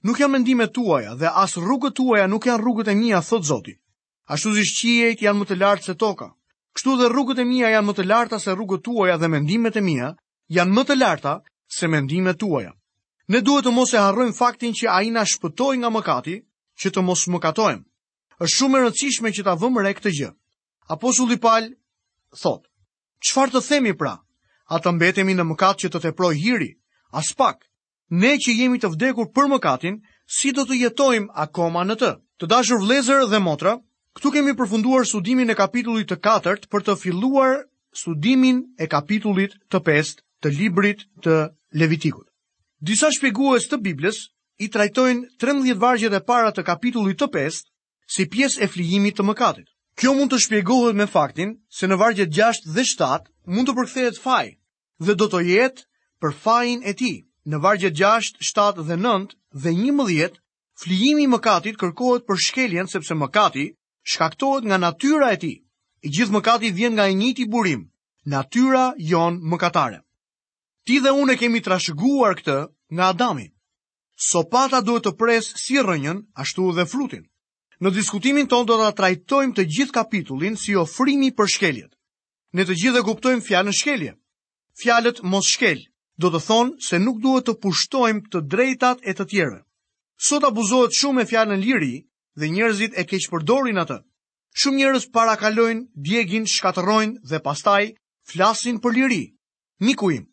nuk 0.06 0.20
janë 0.22 0.32
mendimet 0.38 0.72
tuaja 0.78 1.16
dhe 1.18 1.26
as 1.42 1.56
rrugët 1.58 1.98
tuaja 1.98 2.30
nuk 2.30 2.46
janë 2.46 2.62
rrugët 2.62 2.92
e 2.92 2.94
mia, 3.02 3.18
thot 3.30 3.42
Zoti 3.52 3.74
ashtu 4.26 4.50
zi 4.54 4.62
shqiejt 4.70 5.20
janë 5.22 5.40
më 5.40 5.46
të 5.50 5.56
lartë 5.60 5.86
se 5.88 5.94
toka. 5.98 6.28
Kështu 6.76 6.94
dhe 7.00 7.08
rrugët 7.10 7.38
e 7.40 7.44
mija 7.48 7.68
janë 7.72 7.86
më 7.86 7.92
të 7.96 8.04
larta 8.10 8.38
se 8.42 8.52
rrugët 8.54 8.82
tuaja 8.84 9.16
dhe 9.18 9.28
mendimet 9.32 9.76
e 9.76 9.82
mija 9.86 10.08
janë 10.56 10.74
më 10.76 10.82
të 10.88 10.94
larta 10.98 11.34
se 11.76 11.88
mendimet 11.88 12.36
tuaja. 12.42 12.72
Ne 13.32 13.40
duhet 13.40 13.64
të 13.66 13.72
mos 13.74 13.94
e 13.96 14.02
harrojmë 14.02 14.36
faktin 14.36 14.74
që 14.76 14.90
a 14.92 14.98
i 15.06 15.10
na 15.14 15.22
shpëtoj 15.26 15.74
nga 15.80 15.88
mëkati 15.94 16.36
që 16.80 16.90
të 16.92 17.00
mos 17.06 17.22
mëkatojmë. 17.32 17.82
është 18.44 18.56
shumë 18.56 18.76
e 18.78 18.80
rëndësishme 18.84 19.30
që 19.36 19.42
ta 19.46 19.54
vëmë 19.56 19.82
re 19.86 19.92
këtë 19.96 20.10
gjë. 20.18 20.30
Apostulli 20.92 21.38
Paul 21.44 21.64
thot: 22.42 22.62
"Çfarë 23.24 23.52
të 23.56 23.60
themi 23.68 23.94
pra? 23.96 24.14
A 24.68 24.76
të 24.82 24.92
mbetemi 24.92 25.32
në 25.34 25.44
mëkat 25.48 25.76
që 25.80 25.88
të 25.88 25.98
teproj 26.04 26.34
hiri? 26.42 26.72
As 27.12 27.32
pak. 27.32 27.64
Ne 28.10 28.36
që 28.36 28.50
jemi 28.58 28.78
të 28.78 28.88
vdekur 28.92 29.32
për 29.36 29.46
mëkatin, 29.54 29.96
si 30.28 30.52
do 30.52 30.62
të 30.68 30.74
jetojmë 30.84 31.32
akoma 31.44 31.82
në 31.88 31.96
të?" 32.00 32.10
Të 32.38 32.44
dashur 32.52 32.78
vëllezër 32.84 33.24
dhe 33.32 33.40
motra, 33.40 33.72
Këtu 34.16 34.30
kemi 34.32 34.52
përfunduar 34.56 35.02
studimin 35.04 35.52
e 35.52 35.54
kapitullit 35.58 36.08
të 36.08 36.16
katërt 36.26 36.62
për 36.72 36.84
të 36.86 36.92
filluar 37.02 37.50
studimin 38.02 38.62
e 38.80 38.86
kapitullit 38.94 39.58
të 39.70 39.80
pest 39.88 40.22
të 40.42 40.52
librit 40.54 41.02
të 41.26 41.34
Levitikut. 41.82 42.24
Disa 42.90 43.10
shpjegues 43.16 43.68
të 43.68 43.78
Biblës 43.88 44.22
i 44.66 44.70
trajtojnë 44.72 45.28
13 45.44 45.76
vargjet 45.84 46.16
e 46.16 46.22
para 46.30 46.48
të 46.56 46.64
kapitullit 46.70 47.20
të 47.20 47.28
5 47.36 47.60
si 48.16 48.26
pjesë 48.32 48.64
e 48.64 48.70
flijimit 48.76 49.18
të 49.20 49.26
mëkatit. 49.28 49.68
Kjo 50.00 50.16
mund 50.16 50.32
të 50.32 50.40
shpjegohet 50.48 50.96
me 50.96 51.10
faktin 51.18 51.52
se 51.78 51.84
në 51.88 52.00
vargjet 52.00 52.32
6 52.40 52.70
dhe 52.72 52.86
7 52.94 53.28
mund 53.56 53.68
të 53.68 53.76
përkthehet 53.82 54.22
faj 54.24 54.46
dhe 55.06 55.14
do 55.22 55.28
të 55.28 55.44
jetë 55.52 55.84
për 56.24 56.36
fajin 56.46 56.84
e 56.88 56.96
tij. 57.00 57.16
Në 57.52 57.60
vargjet 57.62 58.00
6, 58.06 58.40
7 58.48 58.88
dhe 58.88 58.96
9 58.96 59.36
dhe 59.62 59.76
11 59.92 60.44
flijimi 60.80 61.28
i 61.28 61.32
mëkatit 61.36 61.76
kërkohet 61.80 62.24
për 62.26 62.44
shkeljen 62.48 62.88
sepse 62.92 63.12
mëkati 63.24 63.68
shkaktohet 64.12 64.64
nga 64.66 64.78
natyra 64.84 65.28
e 65.34 65.38
ti. 65.42 65.54
I 66.06 66.08
gjithë 66.14 66.34
mëkati 66.36 66.68
vjen 66.78 66.94
nga 66.96 67.06
e 67.10 67.14
njiti 67.20 67.46
burim, 67.52 67.82
natyra 68.32 68.84
jon 69.10 69.40
mëkatare. 69.50 69.98
Ti 70.86 70.94
dhe 71.04 71.14
unë 71.22 71.34
kemi 71.40 71.60
trashëguar 71.66 72.34
këtë 72.38 72.58
nga 72.94 73.04
Adami. 73.12 73.46
Sopata 74.28 74.78
duhet 74.86 75.04
të 75.06 75.12
presë 75.20 75.58
si 75.64 75.80
rënjën, 75.82 76.22
ashtu 76.42 76.70
dhe 76.76 76.86
frutin. 76.86 77.24
Në 77.82 77.90
diskutimin 77.98 78.46
tonë 78.48 78.68
do 78.70 78.76
të 78.78 78.92
trajtojmë 78.98 79.56
të 79.56 79.62
gjithë 79.74 79.96
kapitullin 79.98 80.54
si 80.56 80.76
ofrimi 80.78 81.30
për 81.36 81.50
shkeljet. 81.54 81.92
Ne 82.54 82.62
të 82.64 82.74
gjithë 82.80 83.00
e 83.02 83.06
kuptojmë 83.08 83.44
fjallën 83.48 83.76
shkelje. 83.80 84.12
Fjallët 84.80 85.18
mos 85.32 85.50
shkelj 85.52 85.82
do 86.22 86.30
të 86.32 86.40
thonë 86.48 86.70
se 86.86 86.96
nuk 87.02 87.18
duhet 87.24 87.44
të 87.50 87.58
pushtojmë 87.60 88.30
të 88.32 88.40
drejtat 88.52 88.98
e 89.02 89.12
të 89.12 89.24
tjere. 89.30 89.58
Sot 90.28 90.46
abuzohet 90.48 90.94
shumë 90.96 91.22
e 91.22 91.28
fjallën 91.32 91.60
liri, 91.66 91.94
dhe 92.40 92.48
njerëzit 92.54 92.92
e 93.00 93.04
keq 93.10 93.26
përdorin 93.32 93.80
atë. 93.82 93.96
Shumë 94.60 94.78
njerëz 94.80 95.04
parakalojnë, 95.16 95.84
djegin, 96.08 96.44
shkatërrojnë 96.54 97.20
dhe 97.28 97.40
pastaj 97.44 97.84
flasin 98.30 98.78
për 98.80 98.92
liri. 98.98 99.24
Miku 99.84 100.10
im, 100.16 100.24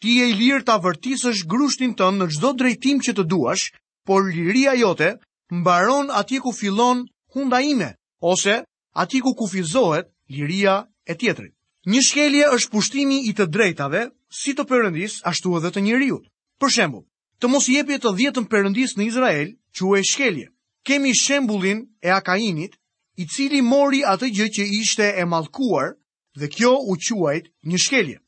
ti 0.00 0.10
je 0.18 0.26
i 0.30 0.34
lirë 0.38 0.64
ta 0.66 0.76
vërtisësh 0.82 1.44
grushtin 1.50 1.94
tënd 1.98 2.18
në 2.22 2.26
çdo 2.34 2.50
drejtim 2.58 2.98
që 3.04 3.14
të 3.16 3.24
duash, 3.30 3.70
por 4.06 4.26
liria 4.34 4.74
jote 4.78 5.12
mbaron 5.60 6.10
atje 6.20 6.40
ku 6.44 6.50
fillon 6.58 7.04
hunda 7.34 7.60
ime 7.62 7.90
ose 8.32 8.58
atje 8.98 9.20
ku 9.22 9.34
kufizohet 9.38 10.08
liria 10.38 10.76
e 11.06 11.12
tjetrit. 11.14 11.54
Një 11.92 12.00
shkelje 12.08 12.48
është 12.54 12.72
pushtimi 12.74 13.18
i 13.30 13.34
të 13.34 13.46
drejtave, 13.54 14.08
si 14.42 14.52
të 14.54 14.66
Perëndis, 14.68 15.22
ashtu 15.30 15.54
edhe 15.56 15.70
të 15.72 15.80
njëriut. 15.86 16.24
Për 16.60 16.72
shembull, 16.74 17.06
të 17.40 17.46
mos 17.48 17.68
i 17.70 17.78
jepje 17.78 17.98
të 18.04 18.10
10-ën 18.18 18.46
Perëndis 18.50 18.98
në 18.98 19.06
Izrael, 19.08 19.54
quhej 19.78 20.04
shkelje 20.10 20.46
kemi 20.84 21.12
shembulin 21.14 21.92
e 22.02 22.10
Akainit, 22.10 22.76
i 23.22 23.26
cili 23.26 23.62
mori 23.62 24.04
atë 24.06 24.30
gjë 24.36 24.48
që 24.58 24.64
ishte 24.80 25.08
e 25.16 25.24
malkuar 25.26 25.94
dhe 26.38 26.46
kjo 26.48 26.72
u 26.92 26.96
quajt 27.06 27.48
një 27.66 27.78
shkelje. 27.84 28.18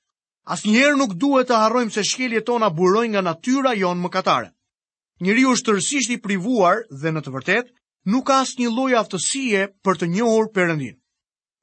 Asnjëherë 0.50 0.97
nuk 0.99 1.12
duhet 1.14 1.47
të 1.47 1.57
harrojmë 1.62 1.90
se 1.95 2.02
shkeljet 2.04 2.45
tona 2.47 2.71
burojnë 2.75 3.12
nga 3.12 3.23
natyra 3.23 3.75
jonë 3.78 4.00
mëkatare. 4.02 4.50
Njeriu 5.21 5.50
është 5.54 5.66
tërësisht 5.66 6.11
i 6.11 6.19
privuar 6.19 6.78
dhe 6.90 7.09
në 7.12 7.21
të 7.23 7.30
vërtetë 7.30 7.73
nuk 8.11 8.26
ka 8.26 8.40
asnjë 8.42 8.73
lloj 8.75 8.97
aftësie 9.00 9.69
për 9.85 9.95
të 10.00 10.07
njohur 10.11 10.49
Perëndin. 10.54 10.97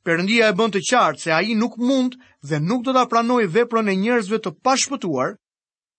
Perëndia 0.07 0.53
e 0.53 0.55
bën 0.55 0.71
të 0.71 0.81
qartë 0.87 1.19
se 1.19 1.31
ai 1.35 1.55
nuk 1.59 1.75
mund 1.83 2.15
dhe 2.47 2.61
nuk 2.63 2.85
do 2.85 2.93
ta 2.95 3.03
pranojë 3.11 3.49
veprën 3.57 3.89
e 3.91 3.97
njerëzve 4.05 4.37
të 4.41 4.51
pashpëtuar 4.63 5.33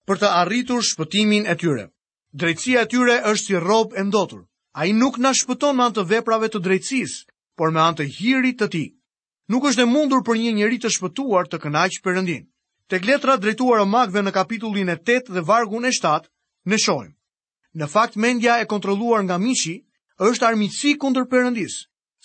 për 0.09 0.17
të 0.23 0.29
arritur 0.41 0.81
shpëtimin 0.81 1.45
e 1.51 1.59
tyre. 1.61 1.85
Drejtësia 2.33 2.87
e 2.87 2.91
tyre 2.95 3.19
është 3.33 3.45
si 3.45 3.59
rrobë 3.61 3.99
e 4.01 4.05
ndotur. 4.09 4.48
A 4.77 4.85
i 4.89 4.93
nuk 4.93 5.17
në 5.23 5.31
shpëton 5.43 5.77
me 5.77 5.87
anë 5.87 5.95
të 5.99 6.03
veprave 6.13 6.49
të 6.53 6.61
drejtsis, 6.65 7.13
por 7.61 7.73
me 7.73 7.81
antë 7.83 8.03
të 8.05 8.13
hirit 8.19 8.59
të 8.63 8.69
ti. 8.75 8.83
Nuk 9.53 9.65
është 9.71 9.85
e 9.85 9.89
mundur 9.93 10.23
për 10.29 10.41
një 10.43 10.53
njeri 10.61 10.79
të 10.81 10.91
shpëtuar 10.97 11.49
të 11.49 11.61
kënaq 11.63 11.97
përëndin. 12.07 12.43
Tek 12.93 13.05
letra 13.09 13.37
drejtuar 13.41 13.81
o 13.81 13.87
magve 13.95 14.21
në 14.25 14.33
kapitullin 14.37 14.89
e 14.93 14.97
8 15.15 15.33
dhe 15.37 15.45
vargun 15.51 15.85
e 15.89 15.93
7, 15.97 16.29
në 16.73 16.77
shojmë. 16.85 17.15
Në 17.81 17.89
fakt, 17.95 18.17
mendja 18.25 18.59
e 18.61 18.67
kontroluar 18.69 19.23
nga 19.25 19.39
mishi 19.47 19.75
është 20.29 20.47
armitsi 20.49 20.95
kundër 21.03 21.27
përëndis, 21.33 21.79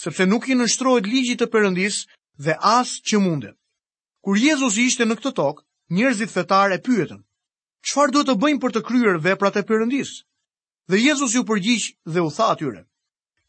sepse 0.03 0.25
nuk 0.27 0.47
i 0.51 0.55
nështrojt 0.59 1.07
ligjit 1.13 1.39
të 1.43 1.47
përëndis 1.55 2.01
dhe 2.45 2.55
asë 2.75 3.01
që 3.09 3.19
mundet. 3.25 3.57
Kur 4.23 4.39
Jezus 4.39 4.79
ishte 4.83 5.05
në 5.07 5.19
këtë 5.19 5.31
tokë, 5.39 5.63
njerëzit 5.99 6.31
fetar 6.33 6.71
e 6.71 6.79
pyetën, 6.87 7.19
qëfar 7.87 8.11
duhet 8.15 8.29
të 8.31 8.35
bëjmë 8.45 8.63
për 8.65 8.71
të 8.77 8.81
kryer 8.89 9.19
veprat 9.29 9.59
e 9.59 9.65
përëndisë? 9.71 10.21
Dhe 10.89 10.99
Jezus 10.99 11.31
ju 11.35 11.43
përgjish 11.47 11.95
dhe 12.11 12.21
u 12.21 12.29
tha 12.35 12.47
atyre, 12.53 12.83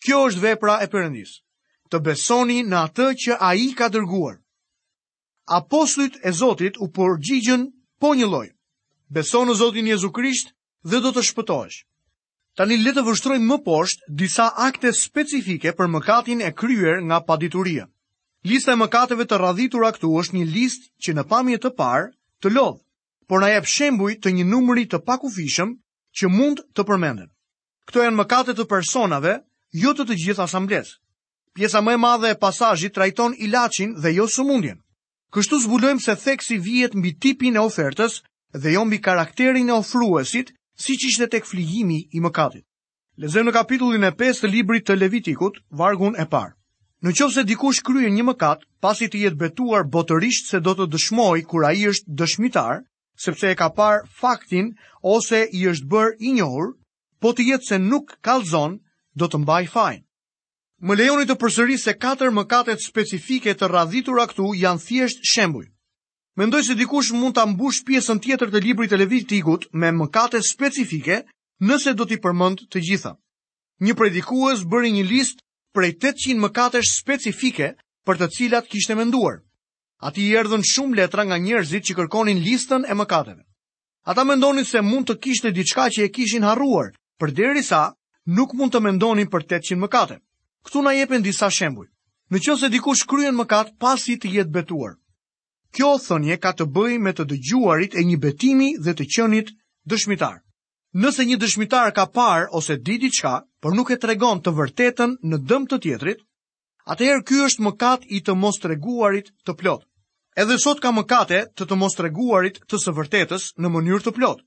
kjo 0.07 0.19
është 0.31 0.43
vepra 0.45 0.75
e 0.85 0.91
përëndis, 0.93 1.31
të 1.91 1.99
besoni 2.07 2.61
në 2.63 2.77
atë 2.89 3.07
që 3.25 3.39
a 3.43 3.51
i 3.59 3.67
ka 3.75 3.89
dërguar. 3.91 4.37
Apostlit 5.59 6.19
e 6.25 6.31
Zotit 6.41 6.79
u 6.81 6.87
përgjigjën 6.95 7.67
po 8.01 8.15
një 8.15 8.27
lojë, 8.31 8.55
beson 9.13 9.51
në 9.51 9.59
Zotin 9.59 9.87
Jezu 9.91 10.11
Krisht 10.15 10.55
dhe 10.87 11.01
do 11.05 11.11
të 11.13 11.25
shpëtojsh. 11.31 11.81
Tani 12.55 12.77
le 12.79 12.93
të 12.95 13.03
vështrojmë 13.09 13.49
më 13.51 13.59
poshtë 13.67 14.07
disa 14.23 14.47
akte 14.69 14.93
specifike 14.97 15.75
për 15.75 15.91
mëkatin 15.97 16.41
e 16.47 16.53
kryer 16.55 17.01
nga 17.03 17.19
padituria. 17.27 17.89
Lista 18.47 18.73
e 18.73 18.79
mëkateve 18.79 19.27
të 19.27 19.41
radhitura 19.43 19.91
këtu 19.97 20.09
është 20.23 20.37
një 20.39 20.47
listë 20.55 20.87
që 21.03 21.17
në 21.17 21.25
pamje 21.33 21.59
të 21.65 21.71
parë 21.83 22.09
të 22.45 22.55
lodh, 22.55 22.79
por 23.27 23.41
na 23.43 23.49
jep 23.57 23.67
shembuj 23.75 24.15
të 24.23 24.35
një 24.39 24.45
numri 24.55 24.85
të 24.87 25.03
pakufishëm 25.09 25.75
që 26.19 26.31
mund 26.31 26.63
të 26.77 26.85
përmenden. 26.87 27.31
Këto 27.89 28.05
janë 28.05 28.19
mëkate 28.23 28.55
të 28.57 28.67
personave, 28.71 29.35
jo 29.85 29.93
të 29.99 30.07
të 30.09 30.17
gjithë 30.25 30.45
asambles. 30.47 30.95
Pjesa 31.55 31.83
më 31.85 31.95
e 31.95 32.01
madhe 32.03 32.31
e 32.33 32.39
pasajit 32.41 32.95
trajton 32.95 33.35
i 33.45 33.51
lachin 33.51 33.93
dhe 34.01 34.15
jo 34.17 34.25
së 34.31 34.47
mundjen. 34.47 34.79
Kështu 35.35 35.61
zbulojmë 35.67 36.03
se 36.03 36.15
theksi 36.25 36.59
vijet 36.63 36.95
mbi 36.99 37.13
tipin 37.23 37.57
e 37.57 37.63
ofertës 37.63 38.21
dhe 38.55 38.75
jo 38.77 38.85
mbi 38.87 39.01
karakterin 39.03 39.71
e 39.71 39.75
ofruesit, 39.75 40.55
si 40.79 40.95
që 40.99 41.05
ishte 41.11 41.27
tek 41.35 41.47
fligjimi 41.47 42.01
i 42.17 42.21
mëkatit. 42.23 42.65
Lezëm 43.23 43.47
në 43.47 43.53
kapitullin 43.55 44.07
e 44.07 44.11
5 44.19 44.43
të 44.43 44.49
libri 44.51 44.81
të 44.83 44.97
levitikut, 44.99 45.61
vargun 45.79 46.15
e 46.19 46.27
par. 46.31 46.55
Në 47.05 47.13
qovë 47.15 47.35
se 47.35 47.45
dikush 47.47 47.83
kryen 47.87 48.15
një 48.17 48.25
mëkat, 48.31 48.65
pasi 48.83 49.07
të 49.11 49.21
jetë 49.27 49.39
betuar 49.43 49.87
botërisht 49.87 50.51
se 50.51 50.59
do 50.65 50.75
të 50.75 50.87
dëshmoj 50.95 51.45
kura 51.47 51.71
i 51.79 51.87
është 51.91 52.11
dëshmitar, 52.19 52.83
sepse 53.23 53.51
e 53.51 53.55
ka 53.55 53.69
par 53.77 54.03
faktin 54.19 54.73
ose 55.05 55.39
i 55.59 55.67
është 55.69 55.89
bër 55.93 56.15
i 56.19 56.31
njohur, 56.39 56.71
po 57.23 57.33
të 57.37 57.45
jetë 57.51 57.67
se 57.69 57.79
nuk 57.81 58.15
kallzon, 58.25 58.79
do 59.21 59.29
të 59.29 59.41
mbaj 59.45 59.65
fajin. 59.77 60.01
Më 60.87 60.97
lejoni 60.99 61.27
të 61.29 61.37
përsëris 61.43 61.85
se 61.89 61.95
katër 62.05 62.33
mëkatet 62.39 62.83
specifike 62.85 63.53
të 63.57 63.69
radhitura 63.73 64.25
këtu 64.31 64.47
janë 64.61 64.83
thjesht 64.87 65.23
shembuj. 65.33 65.67
Mendoj 66.41 66.63
se 66.67 66.75
dikush 66.81 67.13
mund 67.21 67.37
ta 67.37 67.45
mbush 67.47 67.85
pjesën 67.87 68.19
tjetër 68.25 68.51
të 68.51 68.65
librit 68.65 68.91
të 68.91 68.99
Levitikut 69.03 69.69
me 69.81 69.93
mëkate 69.99 70.41
specifike, 70.49 71.21
nëse 71.69 71.93
do 71.99 72.05
t'i 72.09 72.19
përmend 72.25 72.65
të 72.73 72.83
gjitha. 72.89 73.13
Një 73.85 73.95
predikues 74.01 74.65
bëri 74.73 74.91
një 74.97 75.05
listë 75.13 75.45
prej 75.77 75.93
800 76.01 76.41
mëkatesh 76.45 76.91
specifike 77.03 77.69
për 78.07 78.19
të 78.23 78.29
cilat 78.37 78.69
kishte 78.73 78.97
menduar. 78.99 79.37
Ati 80.09 80.25
i 80.31 80.35
erdhën 80.41 80.65
shumë 80.73 80.99
letra 81.03 81.25
nga 81.29 81.39
njerëzit 81.45 81.87
që 81.87 81.99
kërkonin 82.01 82.41
listën 82.49 82.85
e 82.89 82.95
mëkateve. 82.99 83.45
Ata 84.07 84.25
mendonin 84.25 84.65
se 84.69 84.81
mund 84.85 85.09
të 85.09 85.15
kishte 85.25 85.51
diçka 85.57 85.87
që 85.95 86.05
e 86.07 86.11
kishin 86.13 86.45
harruar, 86.45 86.91
për 87.21 87.31
deri 87.39 87.63
sa 87.65 87.79
nuk 88.39 88.53
mund 88.59 88.75
të 88.75 88.83
mendonin 88.85 89.31
për 89.35 89.47
800 89.49 89.81
mëkate. 89.85 90.19
Këtu 90.65 90.83
na 90.85 90.93
jepen 90.97 91.25
disa 91.25 91.49
shembuj. 91.59 91.87
Në 92.33 92.39
qënë 92.45 92.61
se 92.65 92.71
dikush 92.75 93.05
kryen 93.09 93.37
mëkat 93.39 93.71
pasi 93.81 94.19
të 94.21 94.33
jetë 94.37 94.55
betuar. 94.59 94.93
Kjo 95.75 95.95
thënje 96.07 96.37
ka 96.45 96.53
të 96.57 96.67
bëj 96.77 96.99
me 97.05 97.13
të 97.17 97.25
dëgjuarit 97.33 97.97
e 98.01 98.05
një 98.11 98.19
betimi 98.27 98.69
dhe 98.85 98.93
të 98.99 99.07
qënit 99.15 99.55
dëshmitar. 99.93 100.37
Nëse 101.03 101.25
një 101.27 101.41
dëshmitar 101.43 101.91
ka 101.97 102.05
parë 102.17 102.53
ose 102.61 102.77
di 102.87 102.99
diçka, 103.07 103.33
por 103.61 103.73
nuk 103.75 103.91
e 103.91 103.99
tregon 104.05 104.41
të 104.45 104.53
vërtetën 104.61 105.17
në 105.33 105.41
dëm 105.51 105.65
të 105.73 105.81
tjetrit, 105.85 106.21
atëherë 106.93 107.25
ky 107.29 107.41
është 107.49 107.65
mëkat 107.67 108.07
i 108.19 108.23
të 108.25 108.37
mos 108.45 108.61
treguarit 108.63 109.33
të, 109.33 109.37
të 109.53 109.59
plotë. 109.61 109.89
Edhe 110.35 110.57
sot 110.59 110.81
ka 110.83 110.91
mëkate 110.91 111.37
të 111.55 111.65
të 111.71 111.77
mos 111.79 111.95
treguarit 111.95 112.57
të 112.67 112.79
së 112.85 112.93
vërtetës 112.95 113.45
në 113.63 113.69
mënyrë 113.75 114.03
të 114.07 114.13
plotë. 114.17 114.43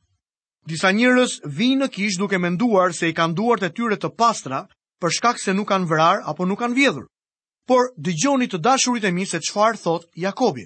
Disa 0.72 0.90
njerëz 0.92 1.38
vinë 1.60 1.86
në 1.86 1.92
kishë 1.98 2.20
duke 2.22 2.40
menduar 2.46 2.92
se 2.98 3.08
i 3.08 3.14
kanë 3.16 3.34
duart 3.38 3.62
e 3.64 3.70
tyre 3.78 3.96
të 3.96 4.10
pastra 4.20 4.60
për 5.00 5.14
shkak 5.18 5.38
se 5.40 5.54
nuk 5.56 5.70
kanë 5.70 5.88
vrarë 5.94 6.26
apo 6.34 6.46
nuk 6.50 6.60
kanë 6.66 6.76
vjedhur. 6.76 7.06
Por 7.70 7.88
dëgjoni 8.04 8.50
të 8.52 8.60
dashurit 8.68 9.08
e 9.08 9.14
mi 9.16 9.24
se 9.32 9.40
çfarë 9.48 9.80
thot 9.86 10.10
Jakobi. 10.26 10.66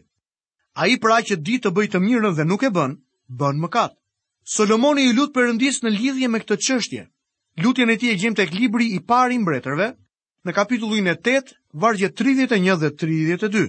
Ai 0.81 0.97
pra 1.03 1.19
që 1.21 1.37
di 1.37 1.59
të 1.61 1.69
bëjë 1.75 1.91
të 1.95 2.01
mirën 2.07 2.33
dhe 2.37 2.45
nuk 2.49 2.63
e 2.65 2.71
bën, 2.73 2.95
bën 3.29 3.61
mëkat. 3.61 3.93
Solomoni 4.55 5.05
i 5.05 5.13
lut 5.13 5.33
Perëndis 5.35 5.83
në 5.85 5.89
lidhje 5.99 6.27
me 6.33 6.41
këtë 6.41 6.57
çështje. 6.65 7.03
Lutjen 7.61 7.93
e 7.93 7.97
tij 7.99 8.09
e 8.09 8.17
gjem 8.17 8.33
tek 8.37 8.57
libri 8.57 8.89
i 8.95 8.99
parë 9.05 9.35
i 9.35 9.37
mbretërve, 9.41 9.91
në 10.47 10.51
kapitullin 10.55 11.11
e 11.13 11.15
8, 11.19 11.53
vargje 11.77 12.09
31 12.09 12.79
dhe 12.81 12.89
32. 13.05 13.67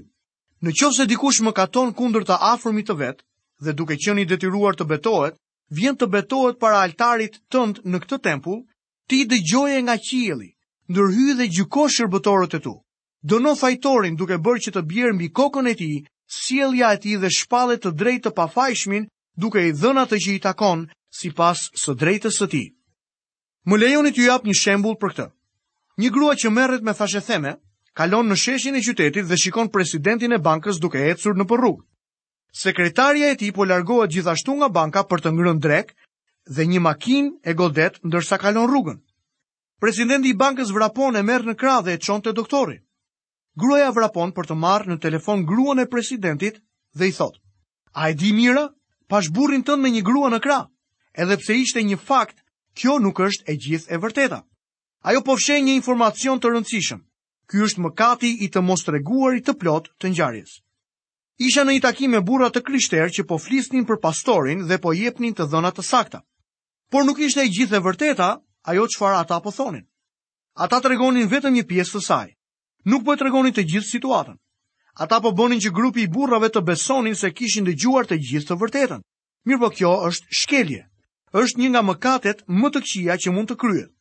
Në 0.66 0.72
qovë 0.78 0.94
se 0.94 1.04
dikush 1.10 1.40
më 1.42 1.52
katon 1.58 1.88
kundër 1.98 2.24
të 2.26 2.36
afrëmi 2.48 2.82
të 2.88 2.94
vetë, 2.98 3.24
dhe 3.66 3.72
duke 3.78 3.96
qenë 4.02 4.22
i 4.22 4.26
detyruar 4.32 4.76
të 4.78 4.84
betohet, 4.92 5.38
vjen 5.78 5.96
të 5.98 6.06
betohet 6.14 6.60
para 6.62 6.82
altarit 6.86 7.40
tënd 7.50 7.80
në 7.82 7.98
këtë 8.04 8.18
tempull, 8.26 8.60
ti 9.10 9.18
gjoje 9.50 9.80
nga 9.88 9.96
qielli, 10.08 10.52
ndërhy 10.92 11.26
dhe 11.40 11.48
gjyko 11.56 11.88
shërbëtorët 11.96 12.54
e 12.58 12.60
tu. 12.66 12.74
Dono 13.32 13.56
fajtorin 13.58 14.16
duke 14.18 14.38
bërë 14.46 14.62
që 14.64 14.70
të 14.76 14.82
bjerë 14.92 15.14
mbi 15.18 15.28
kokën 15.38 15.66
e 15.66 15.74
tij, 15.78 15.96
sielja 16.42 16.92
e 16.94 17.00
tij 17.02 17.18
dhe 17.22 17.30
shpallet 17.38 17.82
të 17.82 17.90
drejtë 17.98 18.24
të 18.30 18.34
pafajshmin, 18.38 19.08
duke 19.38 19.58
i 19.66 19.74
dhënë 19.78 20.02
atë 20.04 20.16
që 20.24 20.30
i 20.36 20.40
takon 20.46 20.86
sipas 21.20 21.68
së 21.82 21.96
drejtës 22.02 22.38
së 22.42 22.46
tij. 22.54 22.66
Më 23.66 23.78
lejoni 23.82 24.14
t'ju 24.14 24.30
jap 24.30 24.46
një 24.46 24.54
shembull 24.62 24.94
për 25.02 25.10
këtë. 25.16 25.26
Një 26.02 26.10
grua 26.14 26.38
që 26.38 26.54
merret 26.54 26.86
me 26.86 26.94
theme 27.30 27.58
kalon 27.92 28.28
në 28.30 28.36
sheshin 28.40 28.76
e 28.78 28.82
qytetit 28.82 29.26
dhe 29.28 29.36
shikon 29.38 29.68
presidentin 29.70 30.32
e 30.32 30.38
bankës 30.40 30.78
duke 30.80 31.00
ecur 31.10 31.36
në 31.36 31.44
rrugë. 31.50 31.82
Sekretarja 32.52 33.32
e 33.32 33.36
tij 33.40 33.50
po 33.52 33.64
largohet 33.64 34.10
gjithashtu 34.12 34.54
nga 34.58 34.68
banka 34.72 35.04
për 35.08 35.20
të 35.20 35.30
ngrënë 35.32 35.60
drek 35.64 35.92
dhe 36.54 36.66
një 36.68 36.80
makinë 36.84 37.30
e 37.48 37.52
godet 37.56 38.00
ndërsa 38.04 38.38
kalon 38.40 38.68
rrugën. 38.68 38.98
Presidenti 39.80 40.30
i 40.32 40.36
bankës 40.36 40.72
vrapon 40.72 41.16
e 41.16 41.22
merr 41.22 41.46
në 41.48 41.54
krah 41.60 41.80
dhe 41.84 41.94
e 41.94 41.98
çon 42.00 42.22
te 42.22 42.32
doktori. 42.32 42.80
Gruaja 43.56 43.90
vrapon 43.92 44.32
për 44.32 44.48
të 44.50 44.54
marrë 44.56 44.88
në 44.94 44.98
telefon 45.00 45.44
gruan 45.46 45.80
e 45.80 45.88
presidentit 45.90 46.60
dhe 46.96 47.08
i 47.08 47.12
thot: 47.12 47.36
"A 47.94 48.08
e 48.10 48.14
di 48.14 48.32
mira? 48.32 48.68
Pash 49.08 49.28
burrin 49.30 49.64
tënd 49.64 49.82
me 49.82 49.90
një 49.92 50.02
grua 50.02 50.28
në 50.32 50.40
krah." 50.40 50.68
Edhe 51.12 51.36
pse 51.36 51.54
ishte 51.60 51.82
një 51.84 51.98
fakt, 52.00 52.36
kjo 52.74 52.98
nuk 52.98 53.20
është 53.20 53.44
e 53.52 53.56
gjithë 53.60 53.92
e 53.92 53.96
vërteta. 54.00 54.42
Ajo 55.04 55.20
po 55.20 55.34
një 55.36 55.74
informacion 55.76 56.40
të 56.40 56.48
rëndësishëm. 56.48 57.00
Ky 57.52 57.60
është 57.66 57.82
mëkati 57.84 58.28
i 58.46 58.46
të 58.48 58.60
mos 58.64 58.80
treguar 58.86 59.34
i 59.36 59.42
të 59.44 59.52
plot 59.60 59.90
të 60.00 60.08
ngjarjes. 60.08 60.52
Isha 61.44 61.60
në 61.66 61.74
një 61.76 61.80
takim 61.84 62.14
me 62.16 62.20
burra 62.24 62.46
të 62.48 62.62
krishterë 62.64 63.12
që 63.12 63.24
po 63.28 63.36
flisnin 63.40 63.84
për 63.84 63.98
pastorin 64.00 64.62
dhe 64.70 64.78
po 64.80 64.94
jepnin 64.96 65.34
të 65.36 65.50
dhëna 65.52 65.68
të 65.76 65.82
sakta. 65.84 66.22
Por 66.88 67.04
nuk 67.04 67.18
ishte 67.20 67.44
e 67.44 67.50
gjithë 67.52 67.76
e 67.76 67.82
vërteta 67.84 68.28
ajo 68.72 68.86
çfarë 68.94 69.18
ata 69.20 69.38
po 69.44 69.52
thonin. 69.52 69.84
Ata 70.56 70.78
tregonin 70.84 71.28
vetëm 71.28 71.52
një 71.58 71.66
pjesë 71.68 71.92
të 71.98 72.02
saj. 72.06 72.26
Nuk 72.88 73.04
po 73.04 73.12
e 73.12 73.20
tregonin 73.20 73.52
të 73.52 73.66
gjithë 73.68 73.88
situatën. 73.90 74.38
Ata 75.04 75.18
po 75.24 75.34
bënin 75.36 75.60
që 75.60 75.72
grupi 75.76 76.06
i 76.06 76.12
burrave 76.14 76.48
të 76.52 76.62
besonin 76.68 77.16
se 77.16 77.28
kishin 77.36 77.68
dëgjuar 77.68 78.08
të 78.08 78.16
gjithë 78.20 78.48
të 78.48 78.56
vërtetën. 78.64 79.04
Mirpo 79.48 79.68
kjo 79.76 79.90
është 80.08 80.38
shkelje. 80.40 80.86
Është 81.36 81.60
një 81.60 81.68
nga 81.72 81.84
mëkatet 81.90 82.44
më 82.48 82.72
të 82.74 82.82
këqija 82.84 83.18
që 83.20 83.34
mund 83.36 83.52
të 83.52 83.58
kryhet. 83.60 83.92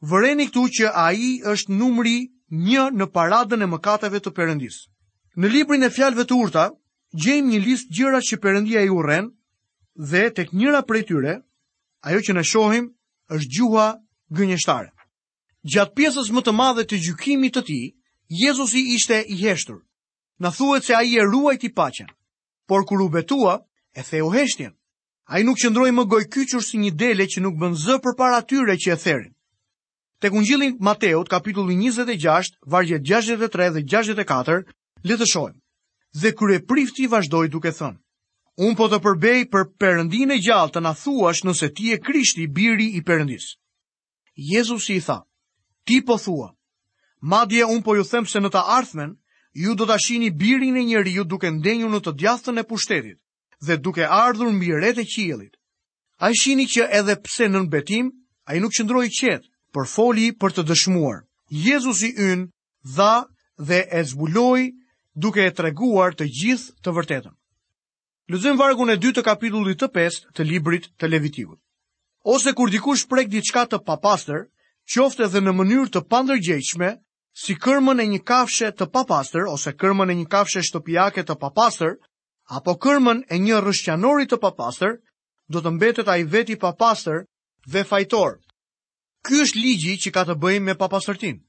Vëreni 0.00 0.48
këtu 0.48 0.64
që 0.80 0.94
ai 0.96 1.42
është 1.52 1.76
numri 1.76 2.16
një 2.54 2.82
në 2.94 3.06
paradën 3.10 3.62
e 3.62 3.66
mëkatave 3.68 4.20
të 4.22 4.30
Perëndisë. 4.34 4.86
Në 5.36 5.48
librin 5.52 5.82
e 5.84 5.90
fjalëve 5.92 6.24
të 6.30 6.34
urta, 6.40 6.66
gjejmë 7.16 7.50
një 7.52 7.58
listë 7.64 7.94
gjëra 7.96 8.20
që 8.22 8.38
Perëndia 8.40 8.82
i 8.86 8.90
urren 8.92 9.28
dhe 10.10 10.30
tek 10.30 10.52
njëra 10.52 10.82
prej 10.82 11.02
tyre, 11.10 11.34
ajo 12.06 12.20
që 12.24 12.36
ne 12.36 12.42
shohim 12.44 12.86
është 13.34 13.50
gjuha 13.54 13.86
gënjeshtare. 14.36 14.88
Gjatë 15.66 15.94
pjesës 15.96 16.30
më 16.32 16.40
të 16.46 16.52
madhe 16.54 16.84
të 16.86 17.00
gjykimit 17.02 17.54
të 17.56 17.62
tij, 17.66 17.84
Jezusi 18.28 18.80
ishte 18.94 19.20
i 19.30 19.36
heshtur. 19.42 19.82
Na 20.38 20.50
thuhet 20.50 20.84
se 20.84 20.94
ai 20.94 21.16
e 21.18 21.22
ruajti 21.24 21.72
paqen, 21.74 22.06
por 22.68 22.86
kur 22.86 23.00
u 23.02 23.08
betua, 23.08 23.62
e 23.94 24.02
theu 24.02 24.30
heshtjen. 24.34 24.72
Ai 25.26 25.42
nuk 25.42 25.56
qëndroi 25.58 25.90
më 25.94 26.06
gojkyçur 26.10 26.62
si 26.62 26.78
një 26.78 26.90
dele 26.94 27.26
që 27.26 27.40
nuk 27.42 27.56
bën 27.58 27.74
zë 27.74 27.98
përpara 28.02 28.42
tyre 28.46 28.76
që 28.78 28.92
e 28.92 28.96
therrin. 28.96 29.35
Tek 30.20 30.32
Ungjilli 30.32 30.74
Mateut, 30.80 31.28
kapitulli 31.28 31.74
26, 31.76 32.54
vargjet 32.66 33.02
63 33.04 33.78
dhe 33.78 33.82
64, 33.84 34.64
le 35.10 35.16
të 35.16 35.26
shohim. 35.32 35.56
Dhe 36.22 36.30
kryeprifti 36.38 37.04
vazhdoi 37.06 37.48
duke 37.52 37.68
thënë: 37.76 38.00
Un 38.66 38.76
po 38.78 38.86
të 38.88 39.00
përbej 39.04 39.42
për 39.52 39.66
Perëndinë 39.82 40.38
e 40.38 40.40
gjallë 40.46 40.72
të 40.72 40.80
na 40.86 40.92
thuash 41.02 41.42
nëse 41.44 41.68
ti 41.76 41.90
je 41.92 41.98
Krishti, 42.06 42.46
biri 42.48 42.86
i 42.96 43.02
Perëndisë. 43.04 43.52
Jezusi 44.54 44.96
i 44.96 45.02
tha: 45.04 45.18
Ti 45.86 46.00
po 46.08 46.16
thua. 46.18 46.48
Madje 47.20 47.66
un 47.68 47.82
po 47.84 47.96
ju 47.98 48.04
them 48.08 48.26
se 48.26 48.40
në 48.40 48.50
të 48.54 48.62
ardhmen 48.78 49.12
ju 49.52 49.74
do 49.74 49.84
ta 49.88 49.98
shihni 50.00 50.30
birin 50.30 50.76
e 50.80 50.84
njeriu 50.86 51.24
duke 51.24 51.50
ndenjur 51.58 51.92
në 51.92 52.00
të 52.04 52.12
djathtën 52.20 52.60
e 52.60 52.64
pushtetit 52.68 53.18
dhe 53.66 53.76
duke 53.78 54.04
ardhur 54.24 54.50
mbi 54.52 54.72
rreth 54.76 54.98
e 55.00 55.04
qiellit. 55.12 55.52
Ai 56.24 56.32
shihni 56.36 56.64
që 56.72 56.88
edhe 57.00 57.16
pse 57.24 57.48
nën 57.52 57.68
betim, 57.72 58.12
ai 58.48 58.60
nuk 58.60 58.72
qëndroi 58.76 59.10
qetë 59.12 59.48
por 59.76 59.84
foli 59.92 60.30
për 60.40 60.54
të 60.56 60.62
dëshmuar. 60.70 61.18
Jezusi 61.52 62.08
ynë 62.16 62.46
dha 62.96 63.16
dhe 63.68 63.80
e 63.84 64.00
zbuloi 64.08 64.70
duke 65.12 65.44
e 65.44 65.52
treguar 65.58 66.16
të 66.16 66.30
gjithë 66.38 66.70
të 66.80 66.94
vërtetën. 66.96 67.34
Lëzëm 68.32 68.56
vargun 68.56 68.88
e 68.88 68.96
2 68.96 69.12
të 69.18 69.24
kapitullit 69.28 69.76
të 69.82 69.90
5 69.98 70.16
të 70.34 70.46
librit 70.48 70.86
të 70.96 71.10
levitivut. 71.12 71.58
Ose 72.32 72.54
kur 72.56 72.72
dikush 72.72 73.04
prek 73.10 73.28
diçka 73.28 73.66
të 73.68 73.82
papastër, 73.84 74.46
qofte 74.88 75.28
dhe 75.36 75.44
në 75.44 75.52
mënyrë 75.60 75.92
të 75.92 76.00
pandërgjeqme, 76.08 76.90
si 77.36 77.58
kërmën 77.60 78.00
e 78.00 78.08
një 78.14 78.22
kafshe 78.32 78.72
të 78.72 78.88
papastër, 78.96 79.44
ose 79.52 79.76
kërmën 79.76 80.08
e 80.08 80.16
një 80.22 80.26
kafshe 80.32 80.64
shtopiake 80.64 81.20
të 81.28 81.36
papastër, 81.44 81.98
apo 82.56 82.78
kërmën 82.82 83.26
e 83.28 83.36
një 83.44 83.60
rëshqanori 83.66 84.24
të 84.30 84.40
papastër, 84.46 84.96
do 85.52 85.60
të 85.60 85.76
mbetet 85.76 86.08
a 86.08 86.16
i 86.16 86.24
veti 86.32 86.56
papastër 86.64 87.26
dhe 87.72 87.84
fajtorë. 87.92 88.40
Ky 89.26 89.40
është 89.42 89.58
ligji 89.58 89.94
që 90.06 90.10
ka 90.14 90.22
të 90.28 90.34
bëjë 90.42 90.60
me 90.64 90.74
papastërtin. 90.78 91.40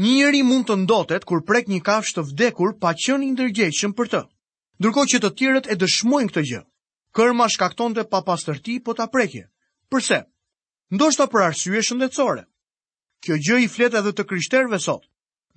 Një 0.00 0.10
njeri 0.16 0.38
mund 0.50 0.64
të 0.70 0.76
ndotet 0.86 1.26
kur 1.28 1.42
prek 1.44 1.66
një 1.68 1.82
kafshë 1.84 2.14
të 2.16 2.22
vdekur 2.30 2.70
pa 2.80 2.94
qenë 3.02 3.26
i 3.26 3.32
ndërgjegjshëm 3.34 3.92
për 3.98 4.08
të. 4.14 4.20
Ndërkohë 4.80 5.10
që 5.12 5.20
të 5.20 5.30
tjerët 5.36 5.68
e 5.68 5.76
dëshmojnë 5.82 6.30
këtë 6.32 6.44
gjë. 6.50 6.60
Kërma 7.18 7.48
shkaktonte 7.52 8.06
papastërti 8.14 8.78
po 8.86 8.96
ta 8.96 9.04
prekje. 9.12 9.42
Përse? 9.92 10.22
Ndoshta 10.96 11.26
për 11.32 11.44
arsye 11.50 11.82
shëndetësore. 11.90 12.46
Kjo 13.20 13.34
gjë 13.44 13.58
i 13.64 13.68
flet 13.74 13.98
edhe 14.00 14.14
të 14.16 14.24
krishterëve 14.30 14.80
sot. 14.80 15.04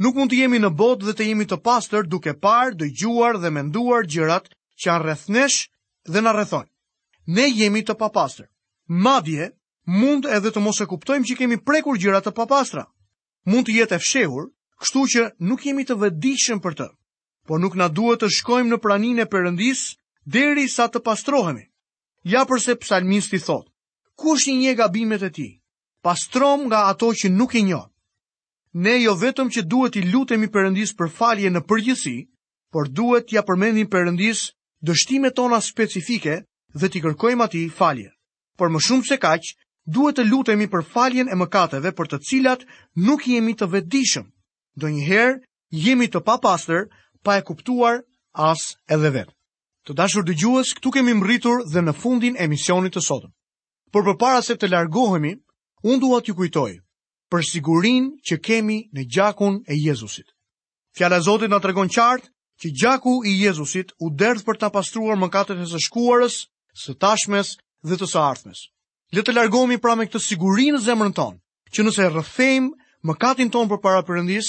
Nuk 0.03 0.19
mund 0.19 0.33
të 0.33 0.41
jemi 0.43 0.59
në 0.59 0.73
botë 0.83 1.07
dhe 1.07 1.13
të 1.21 1.29
jemi 1.31 1.47
të 1.47 1.61
pastër 1.63 2.03
duke 2.11 2.35
parë, 2.43 2.75
dëgjuar 2.81 3.39
dhe 3.39 3.53
menduar 3.55 4.03
gjërat 4.11 4.49
që 4.75 4.89
janë 4.89 5.05
rreth 5.07 5.25
nesh 5.37 5.59
dhe 6.11 6.19
na 6.27 6.33
rrethojnë. 6.35 6.71
Ne 7.37 7.47
jemi 7.55 7.85
të 7.87 7.95
papastër. 8.03 8.49
Madje 9.07 9.53
mund 9.85 10.25
edhe 10.29 10.51
të 10.51 10.61
mos 10.63 10.79
e 10.81 10.85
kuptojmë 10.87 11.25
që 11.27 11.35
kemi 11.39 11.57
prekur 11.67 11.97
gjëra 11.99 12.21
të 12.23 12.31
papastra. 12.37 12.85
Mund 13.45 13.67
të 13.67 13.75
jetë 13.79 13.95
e 13.95 13.99
fshehur, 13.99 14.45
kështu 14.79 15.01
që 15.13 15.23
nuk 15.43 15.65
jemi 15.65 15.83
të 15.85 15.97
vëdijshëm 15.99 16.61
për 16.63 16.73
të. 16.79 16.87
Por 17.47 17.59
nuk 17.59 17.75
na 17.75 17.89
duhet 17.91 18.23
të 18.23 18.29
shkojmë 18.31 18.71
në 18.71 18.77
praninë 18.79 19.23
e 19.23 19.27
Perëndis 19.27 19.81
derisa 20.25 20.85
të 20.87 21.01
pastrohemi. 21.03 21.65
Ja 22.23 22.45
përse 22.47 22.77
psalmisti 22.79 23.39
thot: 23.43 23.67
Kush 24.15 24.47
i 24.47 24.55
njeh 24.57 24.77
gabimet 24.77 25.23
e 25.23 25.29
ti? 25.29 25.49
Pastrom 26.03 26.67
nga 26.69 26.85
ato 26.91 27.11
që 27.15 27.29
nuk 27.31 27.55
i 27.55 27.63
njeh. 27.67 27.83
Ne 28.73 28.95
jo 29.03 29.13
vetëm 29.15 29.51
që 29.53 29.61
duhet 29.67 29.95
i 29.99 30.07
lutemi 30.07 30.47
Perëndis 30.47 30.95
për 30.97 31.11
falje 31.11 31.49
në 31.51 31.61
përgjithësi, 31.69 32.15
por 32.73 32.87
duhet 32.89 33.27
t'ia 33.27 33.41
ja 33.43 33.43
përmendim 33.45 33.91
Perëndis 33.91 34.47
dështimet 34.83 35.35
tona 35.35 35.59
specifike 35.61 36.39
dhe 36.73 36.87
t'i 36.89 37.03
kërkojmë 37.03 37.43
atij 37.45 37.67
falje. 37.75 38.09
Por 38.57 38.71
më 38.73 38.79
shumë 38.81 39.05
se 39.07 39.19
kaq, 39.21 39.43
duhet 39.91 40.15
të 40.17 40.23
lutemi 40.29 40.65
për 40.73 40.83
faljen 40.91 41.29
e 41.31 41.35
mëkateve 41.35 41.91
për 41.97 42.09
të 42.13 42.19
cilat 42.27 42.61
nuk 43.07 43.25
jemi 43.27 43.55
të 43.59 43.67
vetëdijshëm. 43.73 44.25
Donjëherë 44.83 45.33
jemi 45.87 46.07
të 46.13 46.21
papastër 46.27 46.87
pa 47.23 47.37
e 47.39 47.43
kuptuar 47.47 47.99
as 48.33 48.63
edhe 48.89 49.11
vet. 49.15 49.29
Të 49.85 49.93
dashur 49.99 50.23
dëgjues, 50.23 50.71
këtu 50.79 50.91
kemi 50.95 51.13
mbërritur 51.19 51.65
dhe 51.73 51.81
në 51.83 51.93
fundin 51.99 52.37
e 52.39 52.47
misionit 52.47 52.95
të 52.95 53.03
sotëm. 53.03 53.31
Por 53.91 54.05
përpara 54.07 54.41
se 54.41 54.55
të 54.57 54.71
largohemi, 54.71 55.33
unë 55.83 55.99
dua 56.01 56.21
t'ju 56.23 56.33
kujtoj 56.39 56.71
për 57.31 57.41
sigurinë 57.51 58.21
që 58.23 58.37
kemi 58.45 58.77
në 58.93 59.03
gjakun 59.11 59.59
e 59.67 59.75
Jezusit. 59.75 60.29
Fjala 60.95 61.17
e 61.19 61.25
Zotit 61.27 61.49
na 61.51 61.57
tregon 61.59 61.89
qartë 61.91 62.29
që 62.61 62.69
gjaku 62.79 63.13
i 63.27 63.33
Jezusit 63.43 63.89
u 63.99 64.11
derdh 64.19 64.45
për 64.47 64.57
ta 64.61 64.69
pastruar 64.69 65.17
mëkatet 65.19 65.57
e 65.59 65.65
së 65.73 65.81
shkuarës, 65.87 66.35
së 66.83 66.95
tashmes 67.03 67.55
dhe 67.83 67.97
të 67.99 68.07
së 68.13 68.19
ardhmes. 68.21 68.61
Le 69.13 69.21
të 69.21 69.33
largohemi 69.37 69.75
pra 69.77 69.93
me 69.97 70.07
këtë 70.09 70.19
siguri 70.25 70.63
në 70.73 70.79
zemrën 70.83 71.11
tonë, 71.17 71.35
që 71.75 71.83
nëse 71.85 72.05
rrëfejmë 72.13 73.09
mëkatin 73.09 73.51
tonë 73.53 73.69
për 73.73 73.79
para 73.83 73.99
përëndis, 74.07 74.47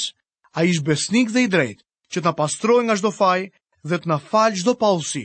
a 0.57 0.63
ish 0.69 0.79
besnik 0.87 1.29
dhe 1.35 1.43
i 1.47 1.51
drejt, 1.55 1.83
që 2.13 2.23
të 2.23 2.27
na 2.29 2.33
pastroj 2.39 2.79
nga 2.87 2.97
shdo 2.97 3.11
faj 3.17 3.51
dhe 3.91 3.99
të 4.01 4.09
na 4.13 4.17
falj 4.29 4.63
shdo 4.63 4.73
pausi, 4.85 5.25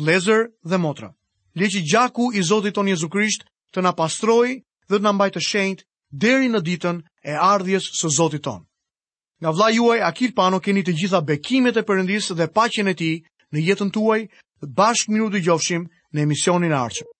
vlezër 0.00 0.42
dhe 0.72 0.80
motra. 0.86 1.12
Le 1.60 1.70
që 1.74 1.84
gjaku 1.92 2.26
i 2.34 2.42
Zotit 2.50 2.74
ton 2.74 2.90
Jezu 2.90 3.08
Krisht 3.14 3.46
të 3.72 3.86
na 3.86 3.92
pastroj 4.00 4.48
dhe 4.88 4.96
të 4.98 5.02
na 5.06 5.14
mbajë 5.14 5.36
të 5.36 5.44
shenjt 5.50 5.86
deri 6.26 6.50
në 6.50 6.64
ditën 6.66 6.98
e 7.22 7.38
ardhjes 7.52 7.86
së 8.02 8.10
Zotit 8.18 8.42
ton. 8.48 8.66
Nga 9.40 9.50
vla 9.54 9.70
juaj, 9.78 10.00
Akil 10.10 10.34
Pano, 10.40 10.58
keni 10.66 10.82
të 10.82 10.92
gjitha 11.00 11.20
bekimet 11.30 11.76
e 11.78 11.86
përëndis 11.86 12.34
dhe 12.34 12.50
pacjen 12.58 12.88
e 12.90 12.98
ti 12.98 13.12
në 13.52 13.62
jetën 13.68 13.90
tuaj, 13.94 14.22
bashkë 14.80 15.12
minutë 15.14 15.38
i 15.38 15.44
gjofshim 15.46 15.86
në 16.12 16.26
emisionin 16.26 16.74
arqëm. 16.82 17.14